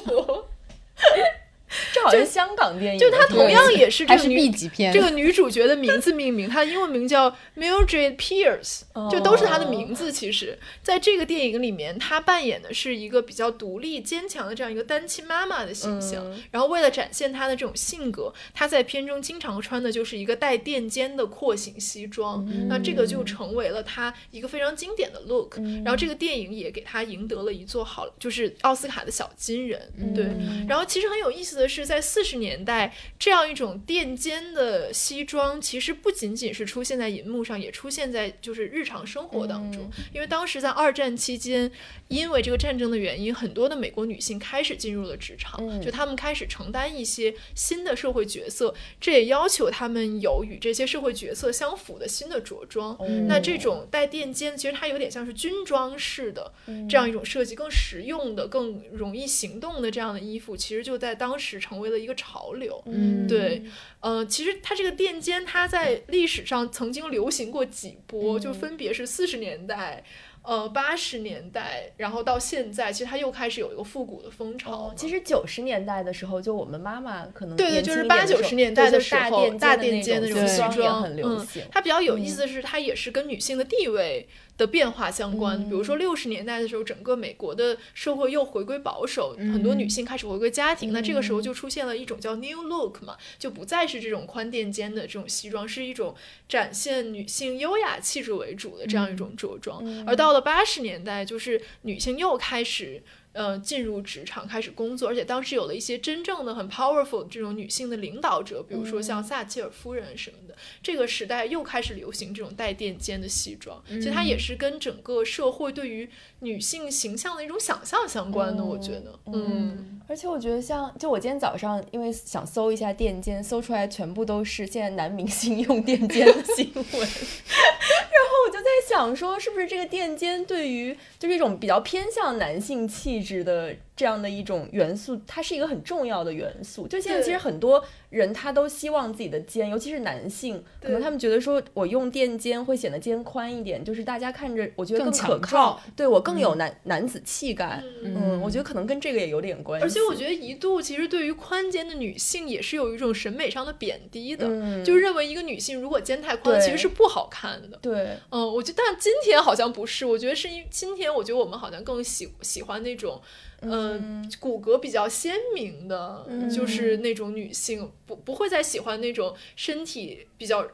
[1.93, 10.11] 这好像是香港电影，就它同样也是这个女 B 级片，这个女主角的名字命名，她的英文名叫 Mildred Pierce，就都是她的名字。
[10.11, 16.23] 其实，在这个电影里面，她扮演的是一个比较独立、坚强的这样一个单亲妈妈的形象。
[16.31, 22.47] 嗯然后，为了展现她的这种性格，她在片中经常穿的就是一个带垫肩的廓形西装。
[22.67, 25.57] 那这个就成为了她一个非常经典的 look。
[25.83, 29.79] 然后，这个电影也给她赢得了一座好，就是奥斯卡的小金人。
[30.15, 30.25] 对，
[30.67, 39.89] 然后其实很有意思的是，在四十年代，这样一种垫肩的西装，其实不仅仅是出现在银幕上，也出现在就是日常生活当中。
[40.13, 41.71] 因为当时在二战期间，
[42.07, 52.97] 因为这个战争的原因，很多的美国女性开始进入了职场，嗯就她们开始承担一些新的社会角色，这也要求她们有与这些社会角色相符的新的着装。
[53.27, 56.53] 那这种带垫肩，其实它有点像是军装式的
[56.89, 62.83] 这样一种设计，更实用的、更容易行动的这样的衣服，其实就在当时成为了一个潮流。
[62.85, 63.63] 嗯对，
[64.01, 70.03] 呃，其实它这个垫肩，它在历史上曾经流行过几波，就分别是四十年代。
[70.41, 81.61] 呃，八十年代，然后到现在，其实它又开始有一个复古的风潮哦。，其实九十年代的时候，就我们妈妈可能对对，就是八九十年代的时候，大大垫肩的那种西种装也很流嗯行。
[81.69, 84.27] 它比较有意思的是，它也是跟女性的地位
[84.59, 85.57] 的变化相关。
[85.63, 90.93] 比如嗯说六十年代的时候，整个美国的社会又回归保守，很多女性开始回归家庭。
[90.93, 96.13] 那这个时候就出现了一种叫 new look 嘛，就不再是这种宽垫肩的这种西装，是一种
[96.47, 99.81] 展现女性优雅气质为主的这样一种着装。
[100.05, 103.01] 而到了了八十年代，就是女性又开始。
[103.33, 110.55] 呃，进入职场开始工作，而且当时有了一些真正的很 powerful 这种女性的领导者，比如说像撒切尔夫人什么的。
[110.81, 116.09] 这个时代又开始流行这种带垫肩的西装，其实它也是跟整个社会对于
[116.39, 118.63] 女性形象的一种想象相关的。
[118.63, 133.75] 我觉得，嗯，而且我觉得像就我今天早上因为想搜一下垫肩，搜出来全部都是现在男明星用垫肩的新闻， 然后我就在想说，是不是这个垫肩对于就是一种比较偏向男性气质的。
[133.99, 136.87] 这样的一种元素，它是一个很重要的元素。
[136.87, 147.83] 就现在其实很多人他都希望自己的肩，尤其是男性，可能他们觉得说我用垫肩会显得肩宽一点，就是大家看着我觉得更可靠，对我更有男男子气概。
[148.01, 149.83] 嗯，我觉得可能跟这个也有点关系。
[149.83, 154.47] 而且我觉得一度其实对于宽肩的女性也是有一种审美上的贬低的，
[154.81, 157.77] 就认为一个女性如果肩太宽，其实是不好看的。
[157.81, 163.21] 对，嗯，我觉得但今天好像不是，我觉得是因今天我觉得我们好像更喜喜欢那种。
[163.61, 170.65] 嗯，骨骼比较鲜明的，就是那种女性，不不会再喜欢那种身体比较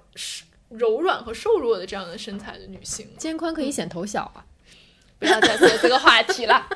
[0.70, 3.08] 柔软和瘦弱的这样的身材的女性。
[3.18, 4.46] 肩宽可以显头小啊！
[5.20, 6.68] 不要再说这个话题了。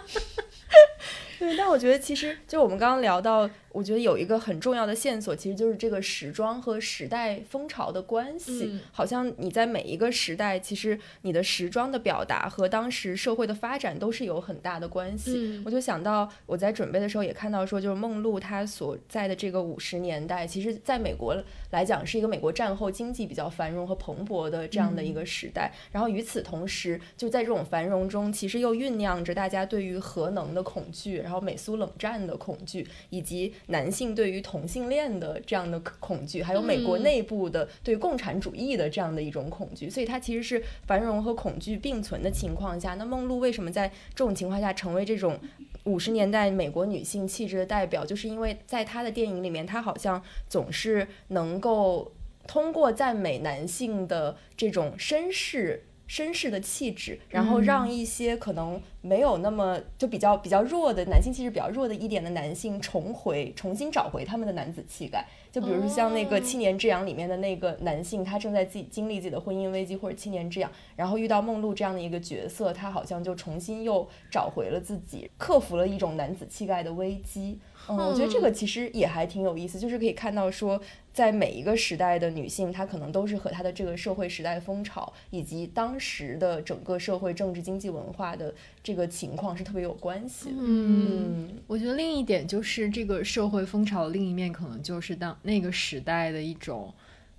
[1.39, 3.49] 对，但我觉得其实就我们刚刚聊到。
[3.71, 8.79] 我觉得有一个很重要的线索，其实就是这个时装和时代风潮的关系。
[8.91, 15.61] 好像你在每一个时代，其实你的时装的表达和当时社会的发展都是有很大的关系。
[15.65, 21.35] 我就想到我在准备的时候也看到说，就是梦露她所在的这个五十年代，其实在美国
[21.71, 25.71] 来讲是一个美国战后经济比较繁荣和蓬勃的这样的一个时代。
[25.91, 42.95] 然后与此同时，就在这种繁荣中，其实又酝酿着大家对于核能的恐惧，然后美苏冷战的恐惧，以及男性对于同性恋的这样的恐惧，还有美国内部的对共产主义的这样的一种恐惧，所以它其实是繁荣和恐惧并存的情况下。
[42.95, 45.39] 那梦露为什么在这种情况下成为这种
[45.83, 48.05] 五十年代美国女性气质的代表？
[48.05, 52.11] 就是因为在她的电影里面，她好像总是能够
[52.47, 55.83] 通过赞美男性的这种绅士。
[56.09, 65.23] 绅士的气质，然后让一些可能没有那么就比较比较弱的男性气质比较弱的一点的男性重回重新找回他们的男子气概。
[65.51, 77.59] 就比如说像那个《七年之痒》里面的那个男性，他正在自己经历自己的婚姻危机或者七年之痒，然后遇到梦露这样的一个角色，他好像就重新又找回了自己，克服了一种男子气概的危机。
[77.89, 80.79] 嗯，我觉得这个其实也还挺有意思，就是可以看到说。
[81.11, 90.49] 在每一个时代的女性，她可能都是和她的这个社会时代风潮，以及当时的整个社会政治经济文化的这个情况是特别有关系。
[90.57, 96.93] 嗯，我觉得另一点就是这个社会风潮的另一面，可能就是当那个时代的一种，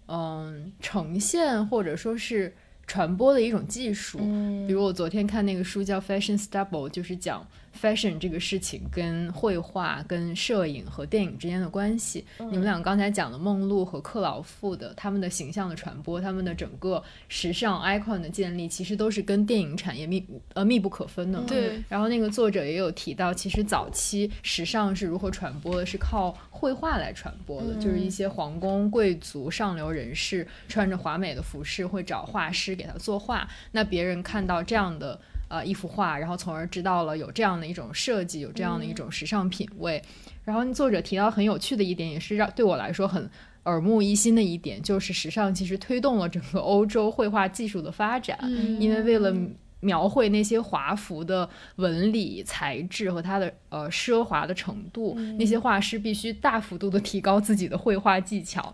[0.09, 2.55] 嗯，呈现或者说是
[2.87, 4.19] 传播的一种技术。
[4.21, 7.47] 嗯，比如我昨天看那个书叫《Fashion Stable》，就是讲。
[7.79, 21.41] Fashion 这个事情跟绘画、跟摄影和电影之间的关系，你们俩刚才讲的梦露和克劳馥的他们的形象的传播，他们的整个时尚 icon 的建立，其实都是跟电影产业密呃密不可分的。
[21.43, 21.81] 对。
[21.89, 33.49] 然后那个作者也有提到，其实早期时尚是如何传播的，是靠绘画来传播的，就是一些皇宫贵族、上流人士穿着华美的服饰，会找画师给他作画。
[33.73, 35.21] 那别人看到这样的。
[35.51, 40.01] 呃，一幅画，然后从而知道了有这样的一种设计，有这样的一种时尚品味。
[40.45, 43.29] 然后作者提到很有趣的一点，也是让对我来说很
[43.65, 48.39] 耳目一新的一点，就是时尚其实推动了整个欧洲绘画技术的发展，
[48.79, 49.35] 因为为了。
[49.81, 58.73] 描绘那些华服的纹理材质和它的呃奢华的程度，那些画师必须大幅度的提高自己的绘画技巧，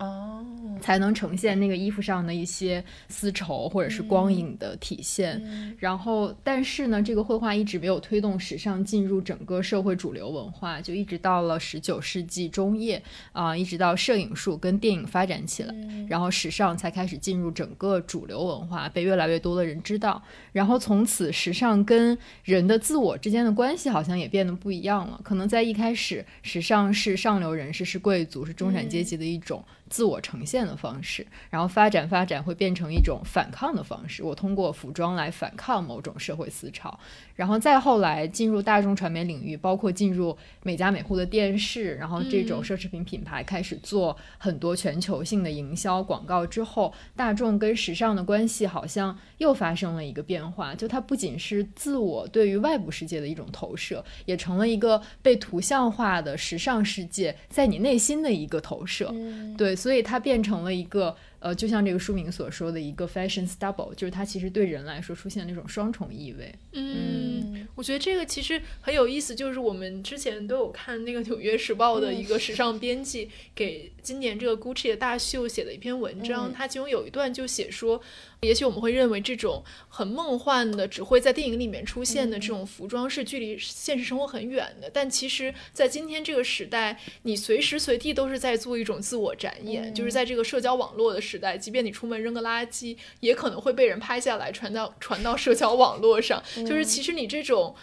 [0.80, 5.42] 才能呈现那个衣服上的一些丝绸或者是光影的体现。
[5.78, 13.02] 然后，但是呢，这个绘画一直没有推动时尚进入整个社会主流文化，就一直到了十九世纪中叶
[13.32, 15.74] 啊，一直到摄影术跟电影发展起来，
[16.08, 20.22] 然后时尚才开始进入整个主流文化，被越来越多的人知道。
[20.52, 25.20] 然后从从此，时尚跟人的自我之间的关系好像也变得不一样了。
[25.22, 29.62] 可能在一开始，时尚是上流人士、是贵族、是中产阶级的一种。
[29.88, 34.22] 自我呈现的方式，然后发展发展会变成一种反抗的方式。
[34.22, 36.98] 我通过服装来反抗某种社会思潮，
[37.36, 50.74] 然后再后来进入大众传媒领域，包括进入每家每户的电视，然后这种奢侈品品牌开始做很多全球性的营销广告之后，大众跟时尚的关系好像又发生了一个变化。
[50.74, 59.14] 就它不仅是自我对于外部世界的一种投射，也成了一个被图像化的时尚世界在你内心的一个投射。
[59.56, 59.75] 对。
[59.76, 61.14] 所以它变成了一个。
[61.38, 66.52] 呃，就像这个书名所说的一个 fashion stubble，就是它其实对人来说出现那种双重意味。
[66.72, 78.00] 嗯，我觉得这个其实很有意思，就是我们之前都有看那个《纽约时报》的一个时尚编辑给今年这个 Gucci 的大秀写的一篇文章，他其中有一段就写说。
[78.42, 89.92] 也许我们会认为这种很梦幻的、只会在电影里面出现的这种服装是距离现实生活很远的，但其实，在今天这个时代，你随时随地都是在做一种自我展演。
[89.94, 96.42] 就是在这个社交网络的时代，即便你出门扔个垃圾，也可能会被人拍下来传到传到社交网络上。
[96.56, 97.74] 就是其实你这种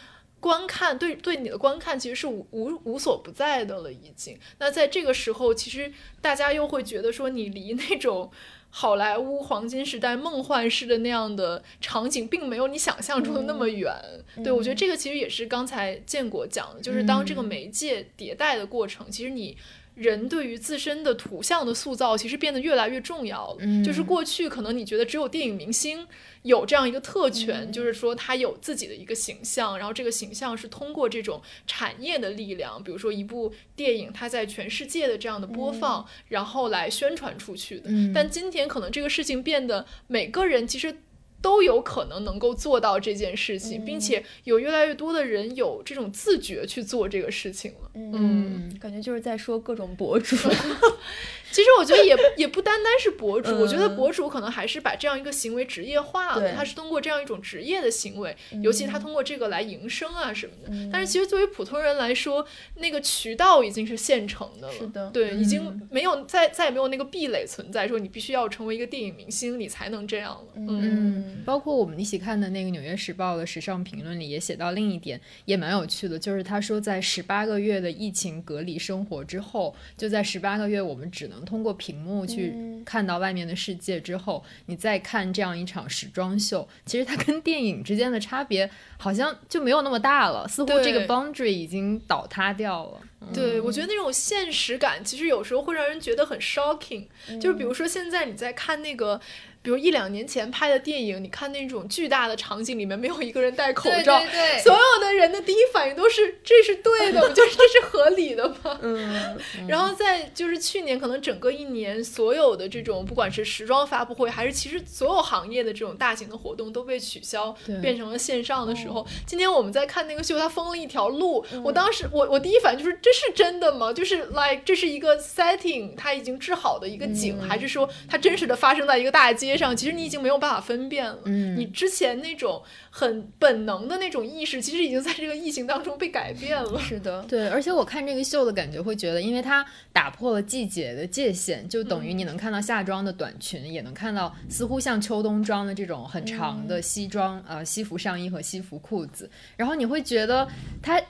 [0.43, 4.37] 观看，对对你的观看，其实是无无无所不在的了，已经。
[4.59, 5.89] 那在这个时候，其实
[6.21, 8.29] 大家又会觉得说，你离那种。
[8.75, 13.95] 好莱坞黄金时代梦幻式的那样的场景，并没有你想象中的那么远。
[14.43, 19.55] 对我觉得这个其实也是刚才建国讲的，就是当这个媒介迭代的过程，其实你。
[19.95, 23.83] 人对于自身的图像的塑造，其实变得越来越重要了。
[23.83, 26.07] 就是过去可能你觉得只有电影明星
[26.41, 37.89] 有这样一个特权，就是说他有自己的一个形象，然后这个形象是通过这种产业的力量，比如说一部电影它在全世界的这样的播放，然后来宣传出去的。
[38.13, 40.97] 但今天可能这个事情变得每个人其实。
[41.43, 47.91] 都有可能能够做到这件事情，并且有越来越多的人有这种自觉去做这个事情了。
[47.93, 50.37] 嗯，感觉就是在说各种博主。
[51.53, 56.51] 其实我觉得也 也不单单是博主，我觉得博主可能还是把这样一个行为职业化了。
[56.53, 60.89] 他是通过这样一种职业的行为，尤其他通过这个来营生啊什么的。
[60.91, 62.45] 但是其实作为普通人来说，
[62.77, 64.73] 那个渠道已经是现成的了。
[64.73, 70.53] 是的，对，已经没有再再也没有那个壁垒存在，说你必须要成为一个电影明星，你才能这样了。
[70.55, 81.73] 嗯，包括我们一起看的那个《纽约时报》的时尚评论里也写到另一点，也蛮有趣的，就是他说在十八个月的疫情隔离生活之后，就在十八个月我们只能通过。
[81.83, 82.53] 屏幕去
[82.85, 93.01] 看到外面的世界之后，你再看这样一场时装秀，其实它跟电影之间的差别好像就没有那么大了，似乎这个 boundary 已经倒塌掉了。
[93.33, 97.07] 对，我觉得那种现实感其实有时候会让人觉得很 shocking，
[97.41, 99.19] 就是比如说现在你在看那个。
[99.64, 108.78] 比如一两年前拍的电影，你看那种巨大的场景里面没有一个人戴口罩，对所有的人的第一反应都是这是对的，就是这是合理的吗？
[108.84, 109.39] 嗯。
[109.66, 123.93] 然后在就是去年可能整个一年所有的这种不管是时装发布会还是其实所有行业的这种大型的活动都被取消，变成了线上的时候，今天我们在看那个秀，它封了一条路，我当时我我第一反应就是这是真的吗？
[123.93, 129.52] 就是 like 这是一个 setting，它已经治好的一个景，还是说它真实的发生在一个大街？
[129.57, 136.79] 上其实你已经没有办法分辨了，嗯，你之前那种很本能的那种意识，其实已经在这个疫情当中被改变了。
[136.79, 150.47] 是的， 对，而且我看这个秀的感觉会觉得，因为它打破了季节的界限，就等于你能看到夏装的短裙，也能看到似乎像秋冬装的这种很长的西装，呃，西服上衣和西服裤子，然后你会觉得
[150.81, 151.01] 它。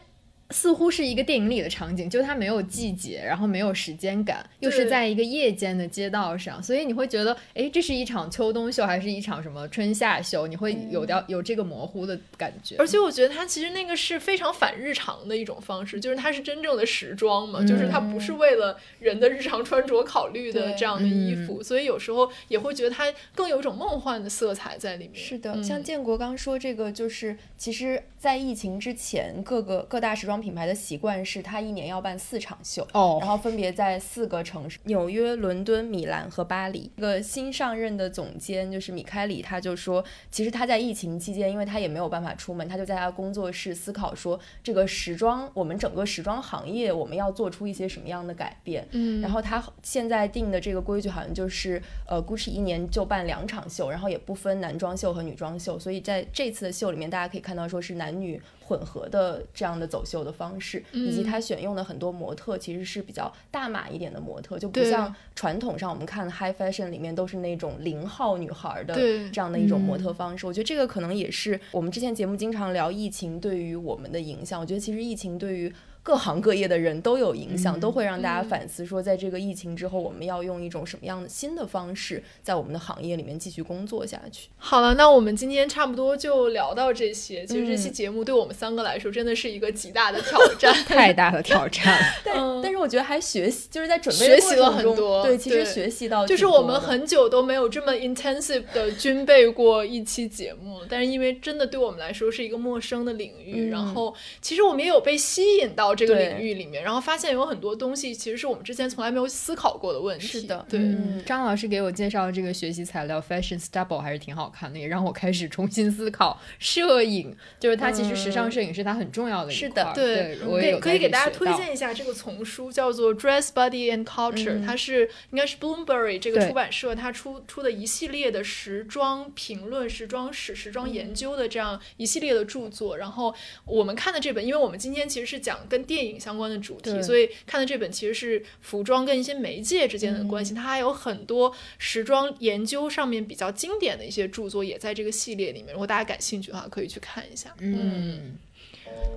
[0.53, 10.45] 似乎是一个电影里的场景，就它没有季节，然后没有时间感，又是在一个夜间的街道上，所以你会觉得，哎，这是一场秋冬秀还是一场什么春夏秀？
[10.45, 12.75] 你会有掉有这个模糊的感觉。
[12.77, 25.15] 而且我觉得它其实那个是非常反日常的一种方式，就是它是真正的时装嘛，就是它不是为了人的日常穿着考虑的这样的衣服，所以有时候也会觉得它更有一种梦幻的色彩在里面。
[25.15, 30.42] 是的，像建国刚说这个，就是其实在疫情之前，各个各大时装。
[30.43, 36.91] 品牌的习惯是，他一年要办四场秀，哦，然后分别在四个城市：纽约、伦敦、米兰和巴黎。
[36.97, 48.85] 一个新上任的总监就是米开里，他就说，其实他在疫情期间，因为他也没有办法出门，他就在他工作室思考说，这个时装，我们整个时装行业，我们要做出一些什么样的改变？
[48.91, 58.41] 嗯，然后他现在定的这个规矩好像就是，呃，GUCCI 一年就办两场秀，然后也不分男装秀和女装秀，所以在这次的秀里面，大家可以看到说是男女。
[58.65, 70.47] 混合的这样的走秀的方式，以及他选用的很多模特其实是比较大码一点的模特，就不像传统上我们看 high fashion 里面都是那种零号女孩的这样的一种模特方式。
[70.47, 74.59] 我觉得这个可能也是我们之前节目经常聊疫情对于我们的影响。
[74.59, 75.73] 我觉得其实疫情对于
[76.03, 84.49] 各行各业的人都有影响，都会让大家反思说，在这个疫情之后，我们要用一种什么样的新的方式，在我们的行业里面继续工作下去。
[84.57, 87.45] 好了，那我们今天差不多就聊到这些。
[87.45, 91.97] 其实这期节目对我们三个来说，真的是一个极大的挑战， 太大的挑战。
[92.25, 95.23] 但但是我觉得还学习，就是在准备学习了很多。
[95.23, 105.92] 对，其实学习到就是我们很久都没有这么 intensive 的军备过一期节目，但是因为真的对我们来说是一个陌生的领域，然后其实我们也有被吸引到。
[105.93, 110.27] 到这个领域里面，然后发现有很多东西其实是我们之前从来没有思考过的问题。
[110.27, 110.81] 是的，对。
[111.25, 119.91] 张老师给我介绍这个学习材料 Fashion Stable 还是挺好看的，也让我开始重新思考 摄影，就是它其实时尚摄影是它很重要的一块。
[119.93, 132.97] 对，我也可以给大家推荐一下这个丛书，叫做 Dress Body and Culture，它是应该是 Bloomsbury 这个出版社它出出的一系列的时装评论、时装史、时装研究的这样一系列的著作。
[132.97, 133.33] 然后
[133.65, 140.53] 我们看的这本，因为我们今天其实是讲跟电影相关的主题，所以看的这本其实是服装跟一些媒介之间的关系。
[140.53, 145.73] 它还有很多时装研究上面比较经典的一些著作，也在这个系列里面。
[145.73, 147.53] 如果大家感兴趣的话，可以去看一下。
[147.59, 148.37] 嗯。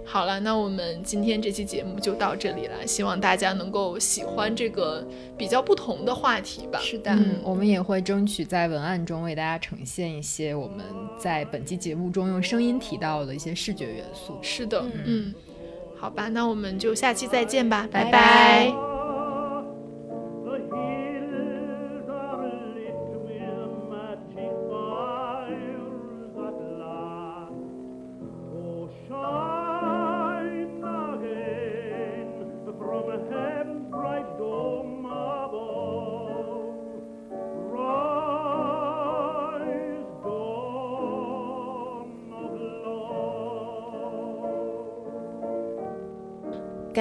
[0.07, 2.87] 好了，那我们今天这期节目就到这里了。
[2.87, 5.07] 希望大家能够喜欢这个
[5.37, 6.81] 比较不同的话题吧。
[6.81, 10.87] 是的，嗯，我们也会争取在文案中为大家呈现一些我们
[11.19, 14.39] 在本期节目中用声音提到的一些视觉元素。
[14.41, 15.35] 是的，嗯，
[15.99, 18.96] 好吧，那我们就下期再见吧，拜拜。